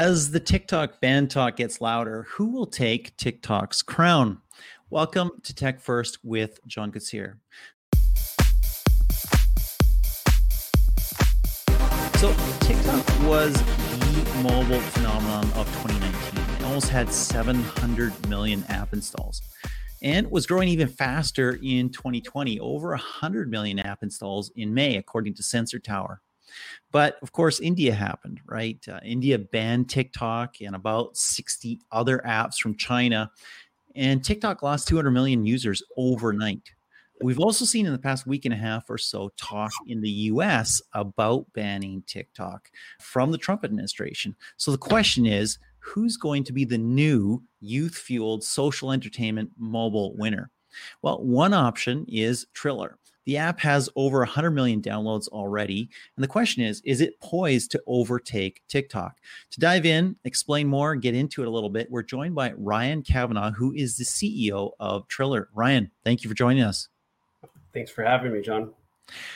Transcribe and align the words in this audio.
As 0.00 0.30
the 0.30 0.40
TikTok 0.40 0.98
ban 1.02 1.28
talk 1.28 1.56
gets 1.56 1.78
louder, 1.78 2.26
who 2.30 2.46
will 2.46 2.64
take 2.64 3.14
TikTok's 3.18 3.82
crown? 3.82 4.40
Welcome 4.88 5.30
to 5.42 5.54
Tech 5.54 5.78
First 5.78 6.16
with 6.24 6.58
John 6.66 6.90
Koetsier. 6.90 7.34
So, 12.16 12.34
TikTok 12.60 13.06
was 13.28 13.52
the 13.52 14.40
mobile 14.42 14.80
phenomenon 14.80 15.44
of 15.54 15.66
2019. 15.82 16.56
It 16.56 16.64
almost 16.64 16.88
had 16.88 17.12
700 17.12 18.26
million 18.30 18.64
app 18.70 18.94
installs 18.94 19.42
and 20.00 20.30
was 20.30 20.46
growing 20.46 20.70
even 20.70 20.88
faster 20.88 21.58
in 21.62 21.90
2020, 21.90 22.58
over 22.60 22.88
100 22.88 23.50
million 23.50 23.78
app 23.78 24.02
installs 24.02 24.50
in 24.56 24.72
May, 24.72 24.96
according 24.96 25.34
to 25.34 25.42
Sensor 25.42 25.78
Tower. 25.78 26.22
But 26.92 27.18
of 27.22 27.32
course, 27.32 27.60
India 27.60 27.94
happened, 27.94 28.40
right? 28.46 28.78
Uh, 28.88 29.00
India 29.04 29.38
banned 29.38 29.88
TikTok 29.88 30.56
and 30.60 30.74
about 30.74 31.16
60 31.16 31.80
other 31.92 32.22
apps 32.26 32.56
from 32.56 32.76
China. 32.76 33.30
And 33.94 34.24
TikTok 34.24 34.62
lost 34.62 34.88
200 34.88 35.10
million 35.10 35.44
users 35.44 35.82
overnight. 35.96 36.70
We've 37.22 37.40
also 37.40 37.66
seen 37.66 37.84
in 37.84 37.92
the 37.92 37.98
past 37.98 38.26
week 38.26 38.46
and 38.46 38.54
a 38.54 38.56
half 38.56 38.88
or 38.88 38.96
so 38.96 39.30
talk 39.36 39.72
in 39.86 40.00
the 40.00 40.10
US 40.10 40.80
about 40.94 41.52
banning 41.52 42.02
TikTok 42.06 42.70
from 42.98 43.30
the 43.30 43.38
Trump 43.38 43.62
administration. 43.62 44.34
So 44.56 44.70
the 44.70 44.78
question 44.78 45.26
is 45.26 45.58
who's 45.80 46.16
going 46.16 46.44
to 46.44 46.52
be 46.52 46.64
the 46.64 46.78
new 46.78 47.42
youth 47.60 47.94
fueled 47.94 48.42
social 48.42 48.90
entertainment 48.90 49.50
mobile 49.58 50.16
winner? 50.16 50.50
Well, 51.02 51.22
one 51.22 51.52
option 51.52 52.06
is 52.08 52.46
Triller. 52.54 52.96
The 53.26 53.36
app 53.36 53.60
has 53.60 53.88
over 53.96 54.18
100 54.18 54.50
million 54.50 54.80
downloads 54.80 55.28
already. 55.28 55.88
And 56.16 56.24
the 56.24 56.28
question 56.28 56.62
is 56.62 56.80
is 56.84 57.00
it 57.00 57.20
poised 57.20 57.70
to 57.72 57.82
overtake 57.86 58.62
TikTok? 58.68 59.18
To 59.52 59.60
dive 59.60 59.86
in, 59.86 60.16
explain 60.24 60.68
more, 60.68 60.96
get 60.96 61.14
into 61.14 61.42
it 61.42 61.48
a 61.48 61.50
little 61.50 61.70
bit, 61.70 61.90
we're 61.90 62.02
joined 62.02 62.34
by 62.34 62.52
Ryan 62.52 63.02
Kavanaugh, 63.02 63.52
who 63.52 63.72
is 63.74 63.96
the 63.96 64.04
CEO 64.04 64.72
of 64.80 65.06
Triller. 65.08 65.48
Ryan, 65.54 65.90
thank 66.04 66.24
you 66.24 66.28
for 66.28 66.34
joining 66.34 66.62
us. 66.62 66.88
Thanks 67.72 67.90
for 67.90 68.02
having 68.02 68.32
me, 68.32 68.40
John. 68.40 68.72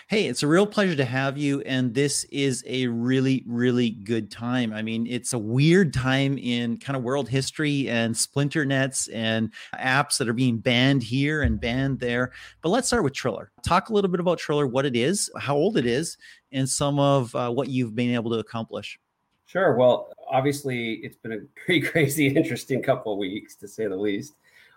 Hey, 0.08 0.26
it's 0.26 0.42
a 0.42 0.46
real 0.46 0.66
pleasure 0.66 0.96
to 0.96 1.04
have 1.04 1.38
you. 1.38 1.60
And 1.62 1.94
this 1.94 2.24
is 2.24 2.62
a 2.66 2.86
really, 2.86 3.42
really 3.46 3.90
good 3.90 4.30
time. 4.30 4.72
I 4.72 4.82
mean, 4.82 5.06
it's 5.06 5.32
a 5.32 5.38
weird 5.38 5.92
time 5.92 6.38
in 6.38 6.78
kind 6.78 6.96
of 6.96 7.02
world 7.02 7.28
history 7.28 7.88
and 7.88 8.16
splinter 8.16 8.64
nets 8.64 9.08
and 9.08 9.52
apps 9.74 10.18
that 10.18 10.28
are 10.28 10.34
being 10.34 10.58
banned 10.58 11.02
here 11.02 11.42
and 11.42 11.60
banned 11.60 12.00
there. 12.00 12.32
But 12.62 12.70
let's 12.70 12.88
start 12.88 13.04
with 13.04 13.14
Triller. 13.14 13.50
Talk 13.64 13.88
a 13.88 13.92
little 13.92 14.10
bit 14.10 14.20
about 14.20 14.38
Triller, 14.38 14.66
what 14.66 14.86
it 14.86 14.96
is, 14.96 15.30
how 15.38 15.56
old 15.56 15.76
it 15.76 15.86
is, 15.86 16.16
and 16.52 16.68
some 16.68 16.98
of 16.98 17.34
uh, 17.34 17.50
what 17.50 17.68
you've 17.68 17.94
been 17.94 18.14
able 18.14 18.30
to 18.30 18.38
accomplish. 18.38 18.98
Sure. 19.46 19.76
Well, 19.76 20.12
obviously, 20.30 20.94
it's 20.94 21.16
been 21.16 21.32
a 21.32 21.38
pretty 21.64 21.80
crazy, 21.86 22.28
interesting 22.28 22.82
couple 22.82 23.12
of 23.12 23.18
weeks, 23.18 23.54
to 23.56 23.68
say 23.68 23.86
the 23.86 23.96
least. 23.96 24.34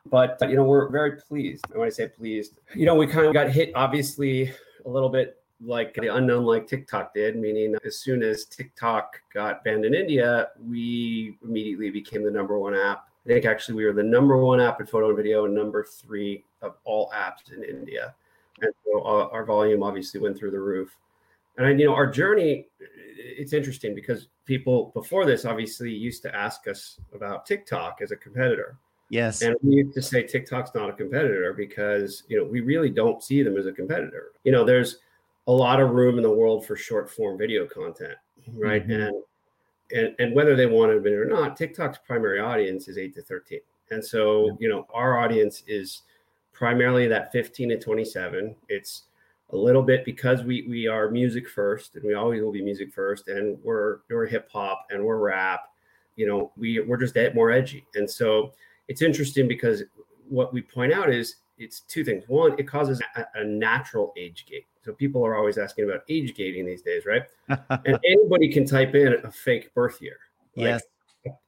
But, 0.09 0.38
you 0.41 0.55
know, 0.55 0.63
we're 0.63 0.89
very 0.89 1.17
pleased. 1.17 1.66
And 1.69 1.80
when 1.80 1.88
I 1.88 1.89
say 1.89 2.08
pleased, 2.08 2.59
you 2.75 2.86
know, 2.86 2.95
we 2.95 3.08
kind 3.08 3.25
of 3.25 3.33
got 3.33 3.50
hit, 3.50 3.72
obviously, 3.75 4.52
a 4.86 4.89
little 4.89 5.09
bit 5.09 5.41
like 5.59 5.95
the 5.95 6.16
unknown 6.16 6.45
like 6.45 6.67
TikTok 6.67 7.14
did, 7.14 7.36
meaning 7.36 7.75
as 7.86 7.97
soon 7.97 8.22
as 8.22 8.45
TikTok 8.45 9.19
got 9.33 9.64
banned 9.64 9.86
in 9.86 9.94
India, 9.94 10.49
we 10.67 11.36
immediately 11.44 11.89
became 11.89 12.23
the 12.23 12.31
number 12.31 12.59
one 12.59 12.75
app. 12.75 13.08
I 13.25 13.30
think 13.30 13.45
actually 13.45 13.75
we 13.75 13.86
were 13.86 13.94
the 13.94 14.03
number 14.03 14.38
one 14.38 14.61
app 14.61 14.80
in 14.80 14.88
photo 14.88 15.08
and 15.08 15.17
video 15.17 15.45
and 15.45 15.55
number 15.55 15.83
three 15.83 16.44
of 16.61 16.75
all 16.83 17.11
apps 17.14 17.52
in 17.52 17.64
India. 17.64 18.14
And 18.61 18.71
so 18.86 19.03
our 19.03 19.45
volume 19.45 19.83
obviously 19.83 20.19
went 20.19 20.38
through 20.38 20.52
the 20.52 20.59
roof. 20.59 20.95
And 21.58 21.80
you 21.80 21.88
know, 21.88 21.95
our 21.95 22.08
journey, 22.08 22.67
it's 22.80 23.53
interesting 23.53 23.95
because 23.95 24.27
people 24.45 24.92
before 24.94 25.25
this 25.25 25.44
obviously 25.44 25.92
used 25.92 26.21
to 26.23 26.36
ask 26.36 26.67
us 26.67 26.99
about 27.14 27.45
TikTok 27.45 27.99
as 28.02 28.11
a 28.11 28.16
competitor. 28.16 28.77
Yes. 29.09 29.41
And 29.41 29.55
we 29.61 29.75
used 29.75 29.94
to 29.94 30.02
say 30.02 30.23
TikTok's 30.23 30.72
not 30.75 30.89
a 30.89 30.94
competitor 30.94 31.53
because, 31.53 32.23
you 32.27 32.38
know, 32.38 32.44
we 32.44 32.59
really 32.59 32.89
don't 32.89 33.23
see 33.23 33.41
them 33.41 33.58
as 33.58 33.66
a 33.66 33.72
competitor. 33.72 34.32
You 34.43 34.52
know, 34.52 34.65
there's 34.65 34.98
a 35.48 35.52
lot 35.52 35.80
of 35.80 35.92
room 35.92 36.17
in 36.17 36.23
the 36.23 36.32
world 36.32 36.65
for 36.65 36.76
short 36.76 37.09
form 37.09 37.37
video 37.37 37.65
content, 37.65 38.15
right? 38.54 38.86
Mm-hmm. 38.86 39.02
And 39.02 39.23
and 39.93 40.15
and 40.20 40.36
whether 40.36 40.55
they 40.55 40.65
want 40.65 40.92
to 40.92 40.98
admit 40.98 41.14
it 41.14 41.17
or 41.17 41.26
not, 41.26 41.55
TikTok's 41.55 41.99
primary 42.05 42.39
audience 42.39 42.89
is 42.89 42.98
8 42.98 43.14
to 43.15 43.21
13. 43.21 43.59
And 43.92 44.04
so, 44.04 44.48
yeah. 44.48 44.54
you 44.59 44.70
know, 44.70 44.86
our 44.93 45.17
audience 45.20 45.64
is 45.65 46.02
primarily 46.52 47.08
that 47.08 47.32
15 47.32 47.70
to 47.70 47.80
27. 47.80 48.55
It's 48.67 49.03
a 49.52 49.55
little 49.55 49.82
bit 49.82 50.03
because 50.03 50.43
we 50.43 50.65
we 50.67 50.87
are 50.87 51.09
music 51.09 51.48
first 51.48 51.95
and 51.95 52.03
we 52.03 52.14
always 52.14 52.42
will 52.42 52.52
be 52.52 52.61
music 52.61 52.92
first 52.92 53.30
and 53.30 53.58
we're 53.64 53.99
we're 54.09 54.26
hip 54.26 54.49
hop 54.52 54.86
and 54.89 55.02
we're 55.02 55.17
rap 55.17 55.71
you 56.17 56.27
know 56.27 56.52
we 56.58 56.82
we're 56.82 56.98
just 56.98 57.15
more 57.33 57.49
edgy 57.49 57.86
and 57.95 58.09
so 58.09 58.52
it's 58.87 59.02
interesting 59.02 59.48
because 59.48 59.83
what 60.30 60.53
we 60.53 60.61
point 60.61 60.93
out 60.93 61.09
is 61.09 61.37
it's 61.58 61.81
two 61.81 62.03
things. 62.03 62.23
One, 62.27 62.58
it 62.59 62.67
causes 62.67 63.02
a, 63.15 63.25
a, 63.36 63.43
natural 63.43 64.14
age 64.15 64.45
gate. 64.48 64.65
So 64.83 64.93
people 64.93 65.25
are 65.25 65.36
always 65.36 65.58
asking 65.58 65.86
about 65.86 66.02
age 66.08 66.36
gating 66.36 66.65
these 66.65 66.81
days, 66.81 67.03
right? 67.05 67.23
and 67.49 67.99
anybody 68.05 68.52
can 68.52 68.65
type 68.65 68.93
in 68.93 69.15
a 69.23 69.31
fake 69.31 69.73
birth 69.73 70.02
year. 70.02 70.17
Like 70.55 70.65
yes. 70.65 70.83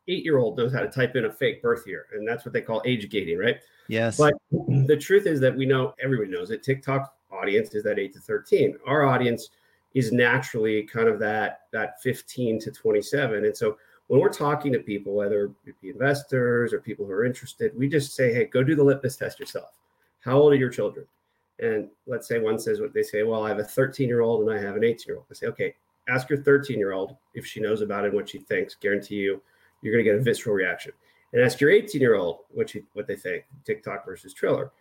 Eight 0.07 0.25
year 0.25 0.39
old 0.39 0.57
knows 0.57 0.73
how 0.73 0.81
to 0.81 0.89
type 0.89 1.15
in 1.15 1.25
a 1.25 1.31
fake 1.31 1.61
birth 1.61 1.87
year, 1.87 2.07
and 2.13 2.27
that's 2.27 2.43
what 2.43 2.51
they 2.51 2.61
call 2.61 2.81
age 2.85 3.09
gating, 3.09 3.37
right? 3.37 3.57
Yes. 3.87 4.17
But 4.17 4.33
the 4.51 4.97
truth 4.99 5.25
is 5.25 5.39
that 5.39 5.55
we 5.55 5.65
know 5.65 5.93
everybody 6.01 6.29
knows 6.29 6.51
it. 6.51 6.63
TikTok 6.63 7.13
audience 7.31 7.73
is 7.75 7.83
that 7.83 7.97
eight 7.97 8.13
to 8.13 8.19
13. 8.19 8.77
Our 8.85 9.05
audience 9.05 9.49
is 9.93 10.11
naturally 10.11 10.83
kind 10.83 11.07
of 11.07 11.19
that 11.19 11.61
that 11.71 12.01
15 12.01 12.59
to 12.61 12.71
27. 12.71 13.45
And 13.45 13.55
so 13.55 13.77
when 14.09 14.19
we're 14.19 14.33
talking 14.33 14.73
to 14.73 14.79
people, 14.79 15.13
whether 15.13 15.51
it 15.67 15.79
be 15.81 15.91
investors 15.91 16.73
or 16.73 16.79
people 16.79 17.05
who 17.05 17.11
are 17.11 17.25
interested, 17.25 17.77
we 17.77 17.87
just 17.87 18.15
say, 18.15 18.33
hey, 18.33 18.45
go 18.45 18.63
do 18.63 18.75
the 18.75 18.83
litmus 18.83 19.15
test 19.15 19.39
yourself. 19.39 19.77
How 20.21 20.39
old 20.39 20.51
are 20.51 20.57
your 20.57 20.71
children? 20.71 21.05
And 21.59 21.89
let's 22.07 22.27
say 22.27 22.39
one 22.39 22.57
says 22.57 22.81
what 22.81 22.91
they 22.91 23.03
say, 23.03 23.21
well, 23.21 23.45
I 23.45 23.49
have 23.49 23.59
a 23.59 23.63
13 23.63 24.07
year 24.07 24.21
old 24.21 24.41
and 24.41 24.51
I 24.51 24.59
have 24.59 24.75
an 24.75 24.83
18 24.83 25.05
year 25.07 25.17
old. 25.17 25.27
I 25.29 25.35
say, 25.35 25.45
okay, 25.47 25.75
ask 26.07 26.27
your 26.27 26.41
13 26.41 26.79
year 26.79 26.91
old 26.91 27.17
if 27.35 27.45
she 27.45 27.59
knows 27.59 27.81
about 27.81 28.03
it 28.03 28.07
and 28.07 28.15
what 28.15 28.27
she 28.27 28.39
thinks. 28.39 28.73
Guarantee 28.73 29.17
you, 29.17 29.43
you're 29.83 29.93
going 29.93 30.03
to 30.03 30.11
get 30.11 30.19
a 30.19 30.23
visceral 30.23 30.55
reaction. 30.55 30.91
And 31.31 31.43
ask 31.43 31.61
your 31.61 31.69
18 31.69 32.01
year 32.01 32.15
old 32.15 32.39
what, 32.49 32.73
what 32.93 33.05
they 33.05 33.15
think, 33.15 33.43
TikTok 33.63 34.05
versus 34.05 34.33
Triller. 34.33 34.71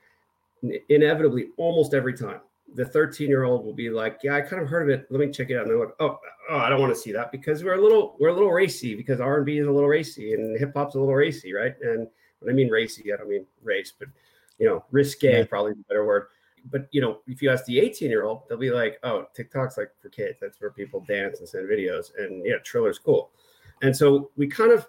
Inevitably, 0.88 1.48
almost 1.58 1.92
every 1.92 2.16
time, 2.16 2.40
the 2.74 2.84
13 2.84 3.28
year 3.28 3.44
old 3.44 3.64
will 3.64 3.74
be 3.74 3.90
like, 3.90 4.20
yeah, 4.22 4.36
I 4.36 4.40
kind 4.40 4.62
of 4.62 4.68
heard 4.68 4.88
of 4.90 4.98
it. 4.98 5.06
Let 5.10 5.20
me 5.20 5.32
check 5.32 5.50
it 5.50 5.56
out. 5.56 5.62
And 5.62 5.70
they're 5.70 5.78
like, 5.78 5.94
oh, 6.00 6.18
oh, 6.50 6.56
I 6.56 6.68
don't 6.68 6.80
want 6.80 6.94
to 6.94 7.00
see 7.00 7.12
that 7.12 7.32
because 7.32 7.64
we're 7.64 7.74
a 7.74 7.80
little, 7.80 8.16
we're 8.18 8.28
a 8.28 8.34
little 8.34 8.52
racy 8.52 8.94
because 8.94 9.20
R 9.20 9.38
and 9.38 9.46
B 9.46 9.58
is 9.58 9.66
a 9.66 9.72
little 9.72 9.88
racy 9.88 10.34
and 10.34 10.58
hip 10.58 10.72
hop's 10.74 10.94
a 10.94 10.98
little 10.98 11.14
racy, 11.14 11.52
right? 11.52 11.74
And 11.82 12.06
when 12.40 12.52
I 12.52 12.54
mean 12.54 12.68
racy, 12.68 13.12
I 13.12 13.16
don't 13.16 13.28
mean 13.28 13.46
race, 13.62 13.92
but 13.98 14.08
you 14.58 14.66
know, 14.66 14.84
risque 14.90 15.38
yeah. 15.38 15.44
probably 15.44 15.72
a 15.72 15.88
better 15.88 16.04
word. 16.04 16.26
But 16.70 16.88
you 16.90 17.00
know, 17.00 17.20
if 17.26 17.40
you 17.40 17.50
ask 17.50 17.64
the 17.64 17.78
18 17.78 18.10
year 18.10 18.24
old, 18.24 18.42
they'll 18.48 18.58
be 18.58 18.70
like, 18.70 18.98
oh, 19.02 19.26
TikTok's 19.34 19.78
like 19.78 19.90
for 20.00 20.08
kids. 20.08 20.38
That's 20.40 20.60
where 20.60 20.70
people 20.70 21.04
dance 21.08 21.38
and 21.38 21.48
send 21.48 21.68
videos. 21.68 22.10
And 22.18 22.44
yeah, 22.44 22.56
Triller's 22.64 22.98
cool. 22.98 23.30
And 23.82 23.96
so 23.96 24.30
we 24.36 24.46
kind 24.46 24.72
of, 24.72 24.86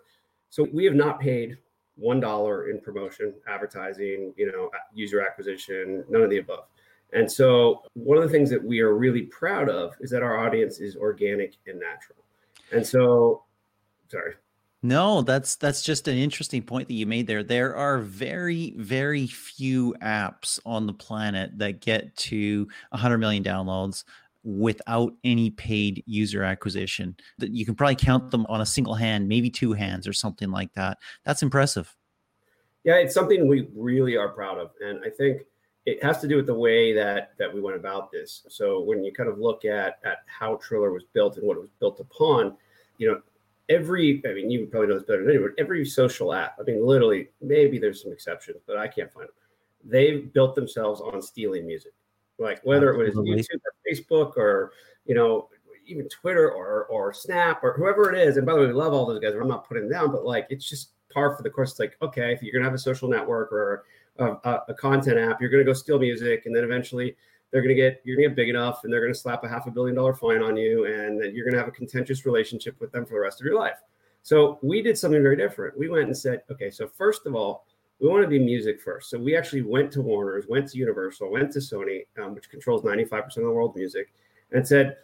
so 0.50 0.68
we 0.74 0.84
have 0.86 0.96
not 0.96 1.20
paid 1.20 1.58
one 1.96 2.20
dollar 2.20 2.70
in 2.70 2.80
promotion, 2.80 3.34
advertising, 3.48 4.34
you 4.36 4.52
know, 4.52 4.72
user 4.94 5.22
acquisition, 5.22 6.04
none 6.10 6.24
of 6.24 6.30
the 6.30 6.40
above 6.40 6.66
and 7.14 7.32
so, 7.32 7.84
one 7.94 8.18
of 8.18 8.24
the 8.24 8.30
things 8.30 8.50
that 8.52 8.64
we 8.64 8.82
are 8.82 8.94
really 8.94 9.24
proud 9.24 9.70
of 9.70 9.96
is 10.00 10.12
that 10.12 10.22
our 10.22 10.46
audience 10.46 10.80
is 10.80 10.96
organic 10.96 11.56
and 11.66 11.80
natural. 11.80 12.20
And 12.72 12.86
so, 12.86 13.44
sorry. 14.10 14.34
No, 14.82 15.22
that's 15.24 15.56
that's 15.56 15.82
just 15.82 16.08
an 16.08 16.18
interesting 16.18 16.62
point 16.62 16.88
that 16.88 16.94
you 16.94 17.06
made 17.06 17.28
there. 17.28 17.44
There 17.44 17.76
are 17.76 17.98
very 18.00 18.74
very 18.78 19.28
few 19.28 19.94
apps 20.02 20.60
on 20.66 20.86
the 20.86 20.94
planet 20.94 21.58
that 21.58 21.82
get 21.82 22.16
to 22.18 22.68
100 22.92 23.18
million 23.18 23.44
downloads 23.44 24.04
without 24.44 25.14
any 25.24 25.50
paid 25.50 26.04
user 26.06 26.44
acquisition. 26.44 27.18
That 27.40 27.52
you 27.52 27.66
can 27.66 27.76
probably 27.76 27.96
count 27.96 28.32
them 28.32 28.46
on 28.48 28.62
a 28.62 28.66
single 28.66 28.96
hand, 28.96 29.28
maybe 29.28 29.50
two 29.50 29.74
hands 29.74 30.08
or 30.08 30.14
something 30.14 30.52
like 30.52 30.74
that. 30.76 30.98
That's 31.26 31.44
impressive. 31.44 31.94
Yeah, 32.86 32.96
it's 32.96 33.14
something 33.14 33.48
we 33.48 33.68
really 33.76 34.16
are 34.16 34.30
proud 34.30 34.58
of, 34.60 34.72
and 34.80 35.02
I 35.04 35.10
think 35.10 35.42
it 35.86 36.04
has 36.04 36.20
to 36.22 36.28
do 36.28 36.36
with 36.36 36.46
the 36.46 36.54
way 36.54 36.94
that 36.94 37.32
that 37.38 37.54
we 37.54 37.62
went 37.62 37.78
about 37.78 38.12
this. 38.12 38.44
So 38.50 38.82
when 38.82 39.04
you 39.04 39.12
kind 39.12 39.30
of 39.30 39.40
look 39.40 39.66
at 39.66 40.00
at 40.04 40.20
how 40.26 40.56
Triller 40.56 40.92
was 40.92 41.04
built 41.14 41.38
and 41.38 41.48
what 41.48 41.58
it 41.58 41.62
was 41.62 41.70
built 41.80 42.00
upon, 42.00 42.56
you 42.98 43.08
know, 43.08 43.22
every 43.70 44.22
I 44.28 44.34
mean, 44.34 44.52
you 44.52 44.66
probably 44.68 44.90
know 44.90 44.96
this 44.96 45.04
better 45.04 45.24
than 45.24 45.30
anyone. 45.30 45.54
Every 45.58 45.86
social 45.86 46.34
app, 46.34 46.58
I 46.60 46.64
mean, 46.64 46.86
literally, 46.86 47.30
maybe 47.42 47.80
there's 47.80 48.02
some 48.02 48.12
exceptions, 48.12 48.58
but 48.68 48.78
I 48.78 48.88
can't 48.88 49.12
find 49.12 49.28
them. 49.28 49.34
They've 49.84 50.32
built 50.34 50.56
themselves 50.56 51.00
on 51.02 51.22
stealing 51.22 51.66
music, 51.66 51.94
like 52.38 52.60
whether 52.64 52.90
Absolutely. 52.90 53.32
it 53.32 53.36
was 53.36 53.48
YouTube 53.48 53.62
or 53.66 53.92
Facebook 53.92 54.38
or 54.38 54.72
you 55.06 55.16
know 55.16 55.50
even 55.86 56.08
Twitter 56.10 56.52
or 56.52 56.86
or 56.86 57.14
Snap 57.14 57.64
or 57.64 57.74
whoever 57.74 58.14
it 58.14 58.20
is. 58.20 58.38
And 58.38 58.46
by 58.46 58.54
the 58.54 58.60
way, 58.60 58.68
we 58.68 58.74
love 58.74 58.94
all 58.94 59.06
those 59.06 59.20
guys. 59.20 59.34
I'm 59.34 59.48
not 59.48 59.68
putting 59.68 59.84
them 59.84 59.92
down, 59.92 60.12
but 60.12 60.26
like 60.26 60.48
it's 60.50 60.68
just 60.68 60.92
par 61.12 61.36
for 61.36 61.44
the 61.44 61.50
course. 61.50 61.72
It's 61.72 61.80
like 61.80 61.98
okay, 62.02 62.34
if 62.34 62.44
you're 62.44 62.54
gonna 62.54 62.66
have 62.66 62.74
a 62.74 62.80
social 62.80 63.08
network 63.08 63.52
or 63.52 63.86
a, 64.20 64.60
a 64.70 64.74
content 64.74 65.18
app, 65.18 65.42
you're 65.42 65.50
going 65.50 65.64
to 65.64 65.70
go 65.70 65.74
steal 65.74 66.00
music, 66.00 66.46
and 66.46 66.56
then 66.56 66.64
eventually 66.64 67.16
they're 67.52 67.62
going 67.62 67.76
to 67.76 67.82
get 67.82 68.02
you're 68.04 68.16
going 68.16 68.30
to 68.30 68.30
get 68.30 68.36
big 68.36 68.50
enough, 68.50 68.84
and 68.84 68.94
they're 68.94 69.02
going 69.02 69.14
to 69.14 69.20
slap 69.20 69.44
a 69.44 69.50
half 69.50 69.68
a 69.68 69.72
billion 69.72 69.96
dollar 69.96 70.14
fine 70.14 70.42
on 70.42 70.56
you, 70.58 70.86
and 70.86 71.22
then 71.22 71.34
you're 71.34 71.46
going 71.46 71.54
to 71.54 71.60
have 71.60 71.68
a 71.68 71.72
contentious 71.72 72.26
relationship 72.26 72.80
with 72.80 72.92
them 72.92 73.06
for 73.06 73.14
the 73.14 73.20
rest 73.20 73.42
of 73.42 73.46
your 73.46 73.56
life. 73.56 73.78
So 74.22 74.60
we 74.62 74.82
did 74.82 74.98
something 74.98 75.22
very 75.22 75.38
different. 75.38 75.78
We 75.78 75.90
went 75.90 76.06
and 76.06 76.18
said, 76.18 76.44
okay, 76.52 76.70
so 76.70 76.88
first 76.88 77.26
of 77.26 77.36
all, 77.36 77.66
we 78.00 78.08
want 78.08 78.22
to 78.24 78.28
be 78.28 78.40
music 78.40 78.82
first. 78.82 79.10
So 79.10 79.18
we 79.18 79.36
actually 79.36 79.62
went 79.62 79.92
to 79.94 80.02
Warner's, 80.02 80.46
went 80.48 80.70
to 80.70 80.78
Universal, 80.78 81.32
went 81.32 81.52
to 81.54 81.60
Sony, 81.60 82.06
um, 82.22 82.36
which 82.36 82.50
controls 82.50 82.84
95% 82.84 83.26
of 83.26 83.34
the 83.36 83.52
world's 83.52 83.76
music, 83.76 84.14
and 84.52 84.68
said, 84.68 84.98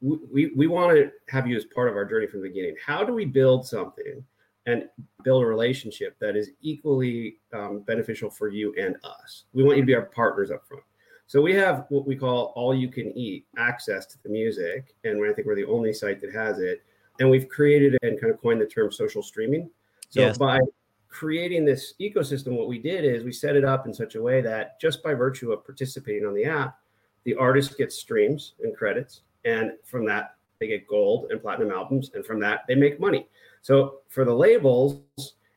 we, 0.00 0.52
we 0.54 0.66
want 0.66 0.96
to 0.96 1.10
have 1.28 1.46
you 1.46 1.56
as 1.56 1.64
part 1.64 1.88
of 1.88 1.96
our 1.96 2.04
journey 2.04 2.26
from 2.26 2.42
the 2.42 2.48
beginning. 2.48 2.76
How 2.84 3.02
do 3.02 3.12
we 3.12 3.24
build 3.24 3.66
something 3.66 4.24
and 4.68 4.84
build 5.24 5.42
a 5.42 5.46
relationship 5.46 6.18
that 6.20 6.36
is 6.36 6.50
equally 6.60 7.38
um, 7.54 7.80
beneficial 7.80 8.28
for 8.28 8.48
you 8.48 8.74
and 8.78 8.96
us? 9.02 9.44
We 9.54 9.64
want 9.64 9.78
you 9.78 9.82
to 9.82 9.86
be 9.86 9.94
our 9.94 10.02
partners 10.02 10.50
up 10.50 10.66
front. 10.68 10.84
So 11.26 11.40
we 11.40 11.54
have 11.54 11.86
what 11.88 12.06
we 12.06 12.16
call 12.16 12.52
all 12.54 12.74
you 12.74 12.88
can 12.88 13.16
eat 13.16 13.46
access 13.56 14.04
to 14.06 14.22
the 14.22 14.28
music. 14.28 14.94
And 15.04 15.24
I 15.24 15.32
think 15.32 15.46
we're 15.46 15.56
the 15.56 15.64
only 15.64 15.92
site 15.92 16.20
that 16.20 16.34
has 16.34 16.58
it. 16.58 16.82
And 17.18 17.30
we've 17.30 17.48
created 17.48 17.96
and 18.02 18.20
kind 18.20 18.32
of 18.32 18.40
coined 18.40 18.60
the 18.60 18.66
term 18.66 18.92
social 18.92 19.22
streaming. 19.22 19.70
So 20.10 20.20
yes. 20.20 20.38
by 20.38 20.60
creating 21.08 21.64
this 21.64 21.94
ecosystem, 22.00 22.56
what 22.56 22.68
we 22.68 22.78
did 22.78 23.04
is 23.04 23.24
we 23.24 23.32
set 23.32 23.56
it 23.56 23.64
up 23.64 23.86
in 23.86 23.94
such 23.94 24.14
a 24.14 24.22
way 24.22 24.40
that 24.42 24.78
just 24.80 25.02
by 25.02 25.14
virtue 25.14 25.50
of 25.52 25.64
participating 25.64 26.26
on 26.26 26.34
the 26.34 26.44
app, 26.44 26.78
the 27.24 27.34
artist 27.34 27.76
gets 27.76 27.96
streams 27.96 28.54
and 28.62 28.76
credits. 28.76 29.22
And 29.44 29.72
from 29.84 30.04
that, 30.06 30.36
they 30.60 30.68
get 30.68 30.86
gold 30.86 31.30
and 31.30 31.40
platinum 31.40 31.70
albums. 31.70 32.10
And 32.14 32.24
from 32.24 32.38
that, 32.40 32.64
they 32.68 32.74
make 32.74 33.00
money. 33.00 33.28
So 33.62 34.00
for 34.08 34.24
the 34.24 34.34
labels, 34.34 35.02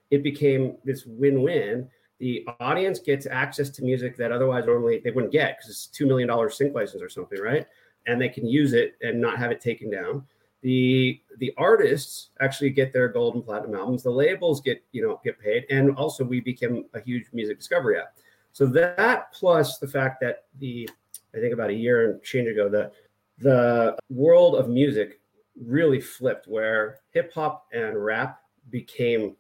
it 0.10 0.24
became 0.24 0.78
this 0.84 1.06
win 1.06 1.42
win 1.42 1.90
the 2.22 2.46
audience 2.60 3.00
gets 3.00 3.26
access 3.26 3.72
to 3.72 3.84
music 3.84 4.16
that 4.16 4.32
otherwise 4.32 4.68
normally 4.68 5.02
they 5.04 5.10
wouldn't 5.10 5.34
get 5.34 5.58
because 5.58 5.72
it's 5.72 5.88
two 5.88 6.06
million 6.06 6.28
dollar 6.28 6.52
sync 6.52 6.76
license 6.76 7.02
or 7.02 7.10
something, 7.10 7.42
right? 7.42 7.66
And 8.06 8.22
they 8.22 8.30
can 8.30 8.46
use 8.46 8.74
it 8.74 8.94
and 9.02 9.20
not 9.20 9.40
have 9.40 9.52
it 9.52 9.60
taken 9.60 9.90
down. 9.90 10.24
The 10.62 11.20
the 11.40 11.52
artists 11.58 12.30
actually 12.40 12.70
get 12.70 12.94
their 12.94 13.08
gold 13.08 13.34
and 13.34 13.44
platinum 13.44 13.74
albums. 13.74 14.04
The 14.04 14.12
labels 14.12 14.62
get 14.62 14.84
you 14.92 15.02
know 15.02 15.20
get 15.24 15.40
paid, 15.40 15.66
and 15.72 15.96
also 15.96 16.24
we 16.24 16.42
became 16.42 16.86
a 16.94 17.02
huge 17.02 17.26
music 17.34 17.58
discovery 17.58 18.00
app. 18.00 18.14
So 18.54 18.68
that 18.68 19.34
plus 19.34 19.80
the 19.80 19.88
fact 19.88 20.22
that 20.22 20.44
the 20.60 20.88
I 21.36 21.40
think 21.40 21.54
about 21.54 21.72
a 21.72 21.74
year 21.74 22.12
and 22.12 22.22
change 22.22 22.48
ago 22.48 22.70
the 22.70 22.92
the 23.40 23.98
world 24.12 24.54
of 24.54 24.70
music 24.70 25.21
really 25.66 26.02
flipped 26.02 26.48
where 26.48 27.00
hip 27.12 27.34
hop 27.34 27.68
and 27.74 28.04
rap 28.04 28.42
became 28.70 29.36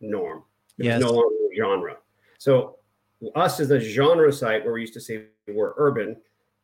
norm. 0.00 0.42
It 0.78 0.86
yes. 0.86 1.00
no 1.00 1.12
longer 1.12 1.34
a 1.52 1.56
genre. 1.56 1.96
So 2.38 2.76
us 3.34 3.60
as 3.60 3.70
a 3.70 3.80
genre 3.80 4.32
site 4.32 4.64
where 4.64 4.74
we 4.74 4.80
used 4.80 4.94
to 4.94 5.00
say 5.00 5.24
we're 5.48 5.74
urban, 5.76 6.16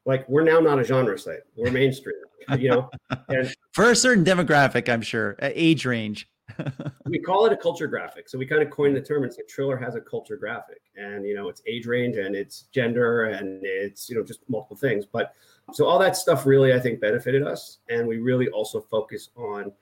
like 0.05 0.29
we're 0.29 0.45
now 0.45 0.61
not 0.61 0.79
a 0.79 0.85
genre 0.85 1.19
site. 1.19 1.41
We're 1.57 1.71
mainstream, 1.71 2.17
you 2.59 2.71
know. 2.71 2.91
And 3.29 3.55
for 3.73 3.91
a 3.91 3.97
certain 3.97 4.25
demographic, 4.25 4.89
I'm 4.89 5.03
sure, 5.03 5.37
age 5.41 5.85
range. 5.87 6.29
we 7.07 7.19
call 7.19 7.47
it 7.47 7.53
a 7.53 7.57
culture 7.57 7.87
graphic. 7.87 8.29
So 8.29 8.39
we 8.39 8.47
kind 8.47 8.63
of 8.63 8.71
coined 8.71 8.97
the 8.97 9.01
term 9.01 9.25
and 9.25 9.33
said 9.33 9.49
Triller 9.49 9.77
has 9.77 9.95
a 9.95 10.01
culture 10.01 10.37
graphic. 10.37 10.83
And 10.97 11.27
you 11.27 11.35
know, 11.35 11.49
it's 11.49 11.63
age 11.67 11.87
range 11.87 12.17
and 12.17 12.35
it's 12.35 12.63
gender 12.73 13.27
and 13.27 13.61
it's, 13.65 14.09
you 14.09 14.17
know, 14.17 14.23
just 14.23 14.41
multiple 14.49 14.77
things. 14.77 15.07
But 15.07 15.35
so 15.73 15.87
all 15.87 15.99
that 15.99 16.17
stuff 16.17 16.47
really 16.47 16.73
I 16.73 16.81
think 16.81 17.01
benefited 17.01 17.43
us. 17.43 17.79
And 17.89 18.07
we 18.07 18.19
really 18.19 18.49
also 18.49 18.81
focus 18.81 19.31
on 19.37 19.73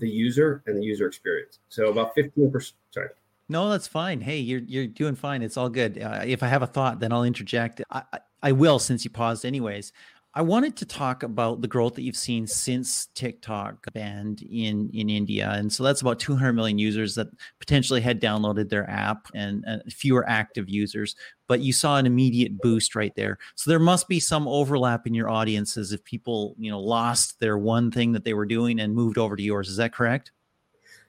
the 0.00 0.08
user 0.08 0.62
and 0.66 0.76
the 0.76 0.84
user 0.84 1.06
experience. 1.06 1.58
So 1.68 1.88
about 1.88 2.16
15%, 2.16 2.72
sorry, 2.90 3.08
no, 3.48 3.68
that's 3.68 3.86
fine. 3.86 4.20
Hey, 4.22 4.38
you're 4.38 4.60
you're 4.60 4.86
doing 4.86 5.14
fine. 5.14 5.42
It's 5.42 5.58
all 5.58 5.68
good. 5.68 6.00
Uh, 6.00 6.22
if 6.24 6.42
I 6.42 6.46
have 6.46 6.62
a 6.62 6.66
thought, 6.66 7.00
then 7.00 7.12
I'll 7.12 7.24
interject. 7.24 7.82
I, 7.90 8.02
I, 8.12 8.18
I 8.44 8.52
will 8.52 8.78
since 8.78 9.04
you 9.04 9.10
paused, 9.10 9.44
anyways. 9.44 9.92
I 10.34 10.40
wanted 10.40 10.76
to 10.76 10.86
talk 10.86 11.22
about 11.22 11.60
the 11.60 11.68
growth 11.68 11.94
that 11.94 12.02
you've 12.02 12.16
seen 12.16 12.46
since 12.46 13.08
TikTok 13.14 13.92
banned 13.92 14.40
in 14.42 14.88
in 14.94 15.10
India, 15.10 15.50
and 15.50 15.70
so 15.70 15.82
that's 15.82 16.00
about 16.00 16.18
200 16.18 16.54
million 16.54 16.78
users 16.78 17.14
that 17.16 17.28
potentially 17.58 18.00
had 18.00 18.18
downloaded 18.18 18.70
their 18.70 18.88
app, 18.88 19.28
and, 19.34 19.64
fewer 19.90 20.26
active 20.26 20.70
users. 20.70 21.16
But 21.48 21.60
you 21.60 21.74
saw 21.74 21.98
an 21.98 22.06
immediate 22.06 22.58
boost 22.62 22.94
right 22.94 23.14
there. 23.14 23.38
So 23.56 23.70
there 23.70 23.78
must 23.78 24.08
be 24.08 24.20
some 24.20 24.48
overlap 24.48 25.06
in 25.06 25.12
your 25.12 25.28
audiences 25.28 25.92
if 25.92 26.02
people, 26.04 26.54
you 26.58 26.70
know, 26.70 26.80
lost 26.80 27.38
their 27.38 27.58
one 27.58 27.90
thing 27.90 28.12
that 28.12 28.24
they 28.24 28.32
were 28.32 28.46
doing 28.46 28.80
and 28.80 28.94
moved 28.94 29.18
over 29.18 29.36
to 29.36 29.42
yours. 29.42 29.68
Is 29.68 29.76
that 29.76 29.92
correct? 29.92 30.32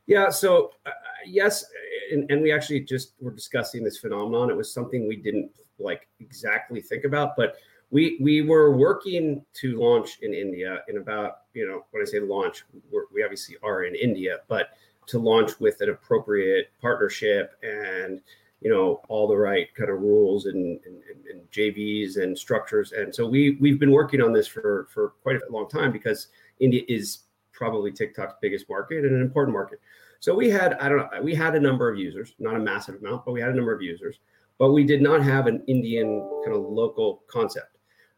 Yeah. 0.05 0.31
So 0.31 0.71
uh, 0.85 0.91
yes, 1.25 1.63
and, 2.11 2.29
and 2.29 2.41
we 2.41 2.51
actually 2.51 2.81
just 2.81 3.13
were 3.21 3.31
discussing 3.31 3.85
this 3.85 3.99
phenomenon. 3.99 4.49
It 4.49 4.57
was 4.57 4.73
something 4.73 5.07
we 5.07 5.15
didn't 5.15 5.49
like 5.79 6.09
exactly 6.19 6.81
think 6.81 7.05
about, 7.05 7.37
but 7.37 7.55
we 7.93 8.17
we 8.19 8.41
were 8.41 8.75
working 8.75 9.45
to 9.53 9.79
launch 9.79 10.17
in 10.23 10.33
India 10.33 10.79
in 10.87 10.97
about 10.97 11.43
you 11.53 11.65
know 11.67 11.85
when 11.91 12.01
I 12.01 12.05
say 12.05 12.19
launch, 12.19 12.65
we 13.13 13.23
obviously 13.23 13.55
are 13.61 13.83
in 13.83 13.93
India, 13.95 14.39
but 14.47 14.69
to 15.05 15.19
launch 15.19 15.59
with 15.59 15.79
an 15.81 15.89
appropriate 15.89 16.71
partnership 16.81 17.51
and 17.61 18.19
you 18.61 18.71
know 18.71 19.01
all 19.09 19.27
the 19.27 19.37
right 19.37 19.73
kind 19.75 19.91
of 19.91 20.01
rules 20.01 20.47
and, 20.47 20.79
and, 20.85 21.03
and, 21.29 21.51
JVs 21.51 22.17
and 22.17 22.35
structures. 22.35 22.93
And 22.93 23.13
so 23.13 23.27
we 23.27 23.57
we've 23.61 23.79
been 23.79 23.91
working 23.91 24.21
on 24.21 24.33
this 24.33 24.47
for 24.47 24.87
for 24.89 25.09
quite 25.21 25.35
a 25.35 25.51
long 25.51 25.69
time 25.69 25.91
because 25.91 26.29
India 26.59 26.81
is 26.87 27.25
probably 27.51 27.91
TikTok's 27.91 28.33
biggest 28.41 28.67
market 28.67 29.05
and 29.05 29.15
an 29.15 29.21
important 29.21 29.53
market. 29.53 29.79
So 30.19 30.33
we 30.33 30.49
had, 30.49 30.73
I 30.75 30.89
don't 30.89 30.97
know, 30.97 31.21
we 31.21 31.35
had 31.35 31.53
a 31.53 31.59
number 31.59 31.91
of 31.91 31.99
users, 31.99 32.33
not 32.39 32.55
a 32.55 32.59
massive 32.59 32.95
amount, 32.95 33.25
but 33.25 33.33
we 33.33 33.41
had 33.41 33.51
a 33.51 33.55
number 33.55 33.73
of 33.73 33.81
users, 33.81 34.19
but 34.57 34.71
we 34.71 34.83
did 34.83 35.01
not 35.01 35.21
have 35.21 35.47
an 35.47 35.63
Indian 35.67 36.27
kind 36.43 36.55
of 36.55 36.63
local 36.63 37.23
concept. 37.27 37.72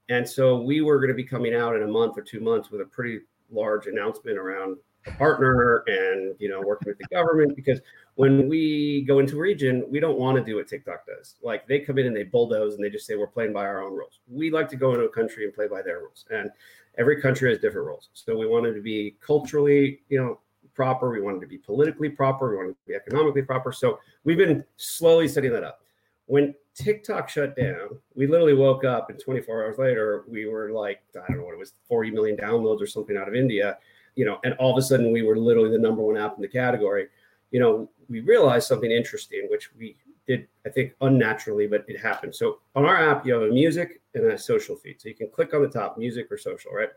And 0.09 0.27
so 0.27 0.61
we 0.61 0.81
were 0.81 0.97
going 0.97 1.09
to 1.09 1.15
be 1.15 1.23
coming 1.23 1.53
out 1.53 1.75
in 1.75 1.83
a 1.83 1.87
month 1.87 2.17
or 2.17 2.21
two 2.21 2.39
months 2.39 2.69
with 2.71 2.81
a 2.81 2.85
pretty 2.85 3.21
large 3.51 3.87
announcement 3.87 4.37
around 4.37 4.77
a 5.07 5.11
partner 5.11 5.83
and 5.85 6.35
you 6.39 6.49
know 6.49 6.59
working 6.61 6.87
with 6.87 6.97
the 6.97 7.05
government 7.15 7.55
because 7.55 7.79
when 8.15 8.49
we 8.49 9.03
go 9.07 9.19
into 9.19 9.37
a 9.37 9.39
region 9.39 9.85
we 9.87 9.99
don't 9.99 10.17
want 10.17 10.35
to 10.35 10.43
do 10.43 10.55
what 10.55 10.67
tiktok 10.67 11.05
does 11.05 11.35
like 11.43 11.67
they 11.67 11.79
come 11.79 11.99
in 11.99 12.07
and 12.07 12.15
they 12.15 12.23
bulldoze 12.23 12.73
and 12.73 12.83
they 12.83 12.89
just 12.89 13.05
say 13.05 13.15
we're 13.15 13.27
playing 13.27 13.53
by 13.53 13.63
our 13.63 13.83
own 13.83 13.93
rules 13.93 14.19
we 14.27 14.49
like 14.49 14.67
to 14.67 14.75
go 14.75 14.93
into 14.93 15.05
a 15.05 15.09
country 15.09 15.45
and 15.45 15.53
play 15.53 15.67
by 15.67 15.79
their 15.79 15.99
rules 15.99 16.25
and 16.31 16.49
every 16.97 17.21
country 17.21 17.51
has 17.51 17.59
different 17.59 17.85
rules 17.85 18.09
so 18.13 18.35
we 18.35 18.47
wanted 18.47 18.73
to 18.73 18.81
be 18.81 19.15
culturally 19.21 19.99
you 20.09 20.17
know 20.19 20.39
proper. 20.75 21.09
We 21.09 21.21
wanted 21.21 21.41
to 21.41 21.47
be 21.47 21.57
politically 21.57 22.09
proper. 22.09 22.51
We 22.51 22.57
wanted 22.57 22.73
to 22.73 22.85
be 22.87 22.93
economically 22.93 23.41
proper. 23.41 23.71
So 23.71 23.99
we've 24.23 24.37
been 24.37 24.63
slowly 24.75 25.27
setting 25.27 25.51
that 25.53 25.63
up. 25.63 25.81
When 26.27 26.55
TikTok 26.73 27.29
shut 27.29 27.55
down, 27.55 27.99
we 28.15 28.27
literally 28.27 28.53
woke 28.53 28.83
up 28.83 29.09
and 29.09 29.19
24 29.19 29.63
hours 29.63 29.77
later, 29.77 30.25
we 30.27 30.45
were 30.45 30.71
like, 30.71 31.01
I 31.15 31.27
don't 31.27 31.37
know 31.37 31.45
what 31.45 31.53
it 31.53 31.59
was, 31.59 31.73
40 31.87 32.11
million 32.11 32.37
downloads 32.37 32.81
or 32.81 32.87
something 32.87 33.17
out 33.17 33.27
of 33.27 33.35
India, 33.35 33.77
you 34.15 34.25
know, 34.25 34.39
and 34.43 34.53
all 34.55 34.71
of 34.71 34.77
a 34.77 34.81
sudden 34.81 35.11
we 35.11 35.21
were 35.21 35.37
literally 35.37 35.69
the 35.69 35.77
number 35.77 36.01
one 36.01 36.17
app 36.17 36.35
in 36.35 36.41
the 36.41 36.47
category. 36.47 37.07
You 37.51 37.59
know, 37.59 37.89
we 38.09 38.21
realized 38.21 38.67
something 38.67 38.91
interesting, 38.91 39.47
which 39.49 39.73
we 39.75 39.95
did, 40.27 40.47
I 40.65 40.69
think, 40.69 40.93
unnaturally, 41.01 41.67
but 41.67 41.85
it 41.87 41.99
happened. 41.99 42.35
So 42.35 42.59
on 42.75 42.85
our 42.85 42.97
app, 42.97 43.25
you 43.25 43.33
have 43.33 43.43
a 43.43 43.51
music 43.51 44.01
and 44.15 44.25
a 44.25 44.37
social 44.37 44.75
feed. 44.75 44.99
So 44.99 45.09
you 45.09 45.15
can 45.15 45.29
click 45.29 45.53
on 45.53 45.61
the 45.61 45.69
top, 45.69 45.97
music 45.97 46.31
or 46.31 46.37
social, 46.37 46.71
right? 46.71 46.89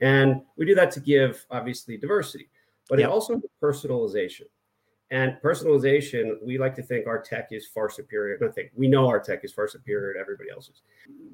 And 0.00 0.42
we 0.56 0.64
do 0.64 0.76
that 0.76 0.92
to 0.92 1.00
give 1.00 1.44
obviously 1.50 1.96
diversity 1.96 2.48
but 2.88 2.98
yep. 2.98 3.08
it 3.08 3.12
also 3.12 3.40
personalization. 3.62 4.44
And 5.10 5.36
personalization, 5.42 6.34
we 6.42 6.58
like 6.58 6.74
to 6.74 6.82
think 6.82 7.06
our 7.06 7.20
tech 7.20 7.48
is 7.50 7.66
far 7.66 7.88
superior. 7.88 8.38
I 8.46 8.52
think 8.52 8.70
we 8.76 8.88
know 8.88 9.06
our 9.08 9.20
tech 9.20 9.42
is 9.42 9.52
far 9.52 9.66
superior 9.66 10.12
to 10.14 10.20
everybody 10.20 10.50
else's. 10.50 10.82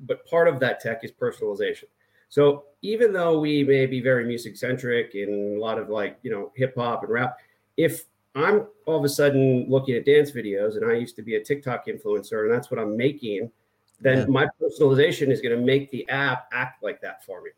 But 0.06 0.24
part 0.26 0.46
of 0.46 0.60
that 0.60 0.80
tech 0.80 1.02
is 1.02 1.10
personalization. 1.10 1.84
So 2.28 2.64
even 2.82 3.12
though 3.12 3.40
we 3.40 3.64
may 3.64 3.86
be 3.86 4.00
very 4.00 4.24
music 4.24 4.56
centric 4.56 5.14
in 5.14 5.54
a 5.56 5.60
lot 5.60 5.78
of 5.78 5.88
like, 5.88 6.18
you 6.22 6.30
know, 6.30 6.52
hip 6.54 6.74
hop 6.76 7.02
and 7.02 7.12
rap, 7.12 7.38
if 7.76 8.04
I'm 8.34 8.66
all 8.86 8.98
of 8.98 9.04
a 9.04 9.08
sudden 9.08 9.66
looking 9.68 9.96
at 9.96 10.04
dance 10.04 10.30
videos 10.30 10.76
and 10.76 10.90
I 10.90 10.94
used 10.94 11.16
to 11.16 11.22
be 11.22 11.36
a 11.36 11.44
TikTok 11.44 11.86
influencer 11.86 12.42
and 12.44 12.52
that's 12.52 12.70
what 12.70 12.80
I'm 12.80 12.96
making, 12.96 13.50
then 14.00 14.18
yeah. 14.18 14.26
my 14.26 14.48
personalization 14.60 15.30
is 15.30 15.40
going 15.40 15.56
to 15.56 15.64
make 15.64 15.90
the 15.90 16.08
app 16.08 16.48
act 16.52 16.82
like 16.82 17.00
that 17.00 17.24
for 17.24 17.42
me. 17.42 17.50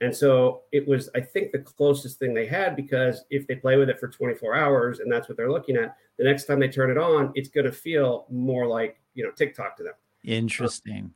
And 0.00 0.14
so 0.14 0.62
it 0.72 0.86
was, 0.88 1.10
I 1.14 1.20
think, 1.20 1.52
the 1.52 1.58
closest 1.58 2.18
thing 2.18 2.32
they 2.32 2.46
had 2.46 2.74
because 2.74 3.24
if 3.30 3.46
they 3.46 3.56
play 3.56 3.76
with 3.76 3.90
it 3.90 4.00
for 4.00 4.08
24 4.08 4.54
hours 4.54 5.00
and 5.00 5.12
that's 5.12 5.28
what 5.28 5.36
they're 5.36 5.52
looking 5.52 5.76
at, 5.76 5.96
the 6.18 6.24
next 6.24 6.46
time 6.46 6.58
they 6.58 6.68
turn 6.68 6.90
it 6.90 6.98
on, 6.98 7.32
it's 7.34 7.48
going 7.50 7.66
to 7.66 7.72
feel 7.72 8.26
more 8.30 8.66
like, 8.66 8.98
you 9.14 9.24
know, 9.24 9.30
TikTok 9.30 9.76
to 9.76 9.82
them. 9.82 9.92
Interesting. 10.24 11.12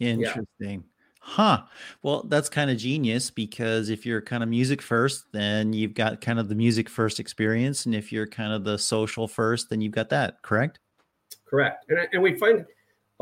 Interesting. 0.00 0.46
Yeah. 0.60 0.78
Huh. 1.24 1.62
Well, 2.02 2.24
that's 2.24 2.48
kind 2.48 2.70
of 2.70 2.78
genius 2.78 3.30
because 3.30 3.90
if 3.90 4.04
you're 4.04 4.20
kind 4.20 4.42
of 4.42 4.48
music 4.48 4.82
first, 4.82 5.26
then 5.32 5.72
you've 5.72 5.94
got 5.94 6.20
kind 6.20 6.40
of 6.40 6.48
the 6.48 6.54
music 6.54 6.88
first 6.88 7.20
experience. 7.20 7.86
And 7.86 7.94
if 7.94 8.10
you're 8.10 8.26
kind 8.26 8.52
of 8.52 8.64
the 8.64 8.76
social 8.76 9.28
first, 9.28 9.70
then 9.70 9.80
you've 9.80 9.92
got 9.92 10.08
that, 10.08 10.42
correct? 10.42 10.80
Correct. 11.46 11.84
And, 11.90 12.08
and 12.12 12.22
we 12.22 12.36
find 12.38 12.66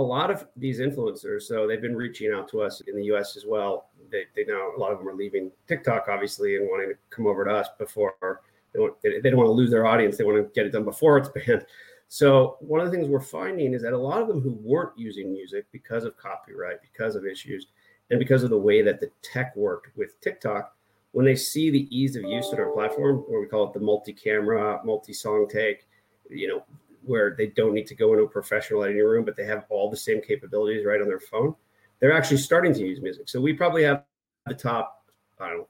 a 0.01 0.03
lot 0.03 0.31
of 0.31 0.47
these 0.57 0.81
influencers, 0.81 1.43
so 1.43 1.67
they've 1.67 1.83
been 1.83 1.97
reaching 1.97 2.33
out 2.33 2.49
to 2.49 2.63
us 2.63 2.81
in 2.87 2.97
the 2.97 3.05
US 3.05 3.37
as 3.37 3.45
well 3.47 3.91
they, 4.11 4.25
they 4.35 4.45
now 4.45 4.71
a 4.77 4.79
lot 4.79 4.93
of 4.93 4.99
them 4.99 5.09
are 5.09 5.15
leaving 5.15 5.51
TikTok 5.69 6.07
obviously 6.09 6.57
and 6.57 6.69
wanting 6.69 6.89
to 6.89 6.95
come 7.11 7.27
over 7.27 7.45
to 7.45 7.51
us 7.51 7.69
before 7.79 8.41
they, 8.73 8.79
want, 8.79 8.95
they, 9.03 9.21
don't 9.21 9.37
want 9.37 9.49
to 9.49 9.53
lose 9.53 9.71
their 9.71 9.87
audience. 9.87 10.17
They 10.17 10.25
want 10.25 10.39
to 10.39 10.53
get 10.55 10.67
it 10.67 10.73
done 10.73 10.85
before 10.85 11.19
it's 11.19 11.29
banned. 11.47 11.65
So 12.09 12.57
one 12.61 12.81
of 12.81 12.87
the 12.87 12.93
things 12.93 13.09
we're 13.09 13.21
finding 13.21 13.75
is 13.75 13.83
that 13.83 13.93
a 13.93 13.99
lot 13.99 14.21
of 14.21 14.29
them 14.29 14.41
who 14.41 14.59
weren't 14.63 14.97
using 14.97 15.33
music 15.33 15.67
because 15.71 16.05
of 16.05 16.17
copyright, 16.17 16.79
because 16.83 17.15
of 17.15 17.25
issues, 17.25 17.69
and 18.11 18.19
because 18.19 18.43
of 18.43 18.51
the 18.51 18.59
way 18.59 18.83
that 18.83 19.01
the 19.01 19.11
tech 19.23 19.55
worked 19.55 19.97
with 19.97 20.21
TikTok, 20.21 20.75
when 21.13 21.25
they 21.25 21.37
see 21.37 21.71
the 21.71 21.89
ease 21.97 22.17
of 22.17 22.25
use 22.25 22.53
of 22.53 22.59
our 22.59 22.71
platform, 22.73 23.19
where 23.29 23.41
we 23.41 23.47
call 23.47 23.67
it 23.67 23.73
the 23.73 23.81
multi-camera, 23.81 24.81
multi-song 24.85 25.47
take, 25.49 25.87
you 26.29 26.49
know, 26.49 26.65
where 27.05 27.35
they 27.37 27.49
don't 27.49 27.75
need 27.75 27.87
to 27.87 27.95
go 27.95 28.13
into 28.13 28.25
a 28.25 28.29
professional 28.29 28.85
editing 28.85 29.05
room, 29.05 29.25
but 29.25 29.37
they 29.37 29.45
have 29.45 29.65
all 29.69 29.91
the 29.91 29.97
same 29.97 30.21
capabilities 30.21 30.85
right 30.85 31.01
on 31.01 31.09
their 31.09 31.21
phone. 31.21 31.55
They're 32.01 32.13
actually 32.13 32.39
starting 32.39 32.73
to 32.75 32.81
use 32.81 33.01
music. 33.01 33.29
So 33.29 33.41
we 33.41 33.53
probably 33.53 33.85
have 33.85 34.05
the 34.47 34.55
top, 34.55 35.05
I 35.39 35.49
don't 35.49 35.59
know, 35.59 35.69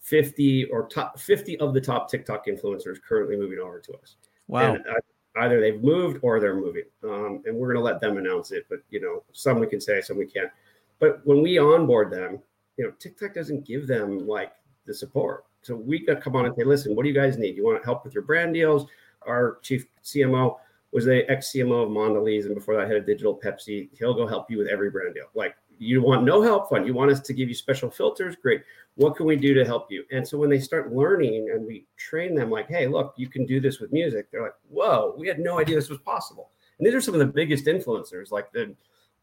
50 0.00 0.66
or 0.66 0.88
top 0.88 1.18
50 1.18 1.58
of 1.60 1.74
the 1.74 1.80
top 1.80 2.10
TikTok 2.10 2.46
influencers 2.46 2.96
currently 3.06 3.36
moving 3.36 3.58
over 3.58 3.78
to 3.78 3.92
us. 3.94 4.16
Wow. 4.48 4.74
And, 4.74 4.86
uh, 4.86 4.94
either 5.36 5.60
they've 5.60 5.82
moved 5.82 6.18
or 6.22 6.40
they're 6.40 6.56
moving. 6.56 6.84
Um, 7.04 7.42
and 7.46 7.56
we're 7.56 7.72
going 7.72 7.82
to 7.82 7.84
let 7.84 8.00
them 8.00 8.18
announce 8.18 8.52
it, 8.52 8.66
but 8.68 8.80
you 8.90 9.00
know, 9.00 9.22
some 9.32 9.58
we 9.58 9.66
can 9.66 9.80
say, 9.80 10.00
some 10.00 10.18
we 10.18 10.26
can't. 10.26 10.50
But 10.98 11.20
when 11.24 11.42
we 11.42 11.58
onboard 11.58 12.10
them, 12.10 12.40
you 12.76 12.84
know, 12.84 12.92
TikTok 12.98 13.34
doesn't 13.34 13.66
give 13.66 13.86
them 13.86 14.26
like 14.26 14.52
the 14.86 14.94
support. 14.94 15.44
So 15.62 15.76
we 15.76 16.04
got 16.04 16.14
to 16.14 16.20
come 16.20 16.36
on 16.36 16.46
and 16.46 16.54
say, 16.56 16.64
listen, 16.64 16.94
what 16.94 17.04
do 17.04 17.08
you 17.08 17.14
guys 17.14 17.38
need? 17.38 17.56
You 17.56 17.64
want 17.64 17.84
help 17.84 18.04
with 18.04 18.14
your 18.14 18.24
brand 18.24 18.54
deals? 18.54 18.86
Our 19.26 19.58
chief 19.62 19.86
CMO 20.04 20.56
was 20.92 21.04
the 21.04 21.30
ex 21.30 21.52
CMO 21.52 21.84
of 21.84 21.88
Mondelez, 21.90 22.46
and 22.46 22.54
before 22.54 22.76
that, 22.76 22.86
head 22.86 22.96
of 22.96 23.06
digital 23.06 23.38
Pepsi. 23.38 23.88
He'll 23.98 24.14
go 24.14 24.26
help 24.26 24.50
you 24.50 24.58
with 24.58 24.68
every 24.68 24.90
brand 24.90 25.14
deal. 25.14 25.26
Like 25.34 25.54
you 25.78 26.02
want 26.02 26.24
no 26.24 26.42
help, 26.42 26.68
fun. 26.68 26.86
You 26.86 26.94
want 26.94 27.10
us 27.10 27.20
to 27.20 27.32
give 27.32 27.48
you 27.48 27.54
special 27.54 27.90
filters? 27.90 28.36
Great. 28.36 28.62
What 28.94 29.16
can 29.16 29.26
we 29.26 29.36
do 29.36 29.54
to 29.54 29.64
help 29.64 29.90
you? 29.90 30.04
And 30.12 30.26
so 30.26 30.38
when 30.38 30.50
they 30.50 30.60
start 30.60 30.92
learning 30.92 31.50
and 31.52 31.66
we 31.66 31.86
train 31.96 32.34
them, 32.34 32.50
like, 32.50 32.68
hey, 32.68 32.86
look, 32.86 33.14
you 33.16 33.26
can 33.26 33.46
do 33.46 33.58
this 33.58 33.80
with 33.80 33.92
music. 33.92 34.30
They're 34.30 34.42
like, 34.42 34.54
whoa, 34.68 35.14
we 35.18 35.26
had 35.26 35.38
no 35.38 35.58
idea 35.58 35.76
this 35.76 35.88
was 35.88 35.98
possible. 35.98 36.50
And 36.78 36.86
these 36.86 36.94
are 36.94 37.00
some 37.00 37.14
of 37.14 37.20
the 37.20 37.26
biggest 37.26 37.64
influencers. 37.64 38.30
Like 38.30 38.52
the 38.52 38.74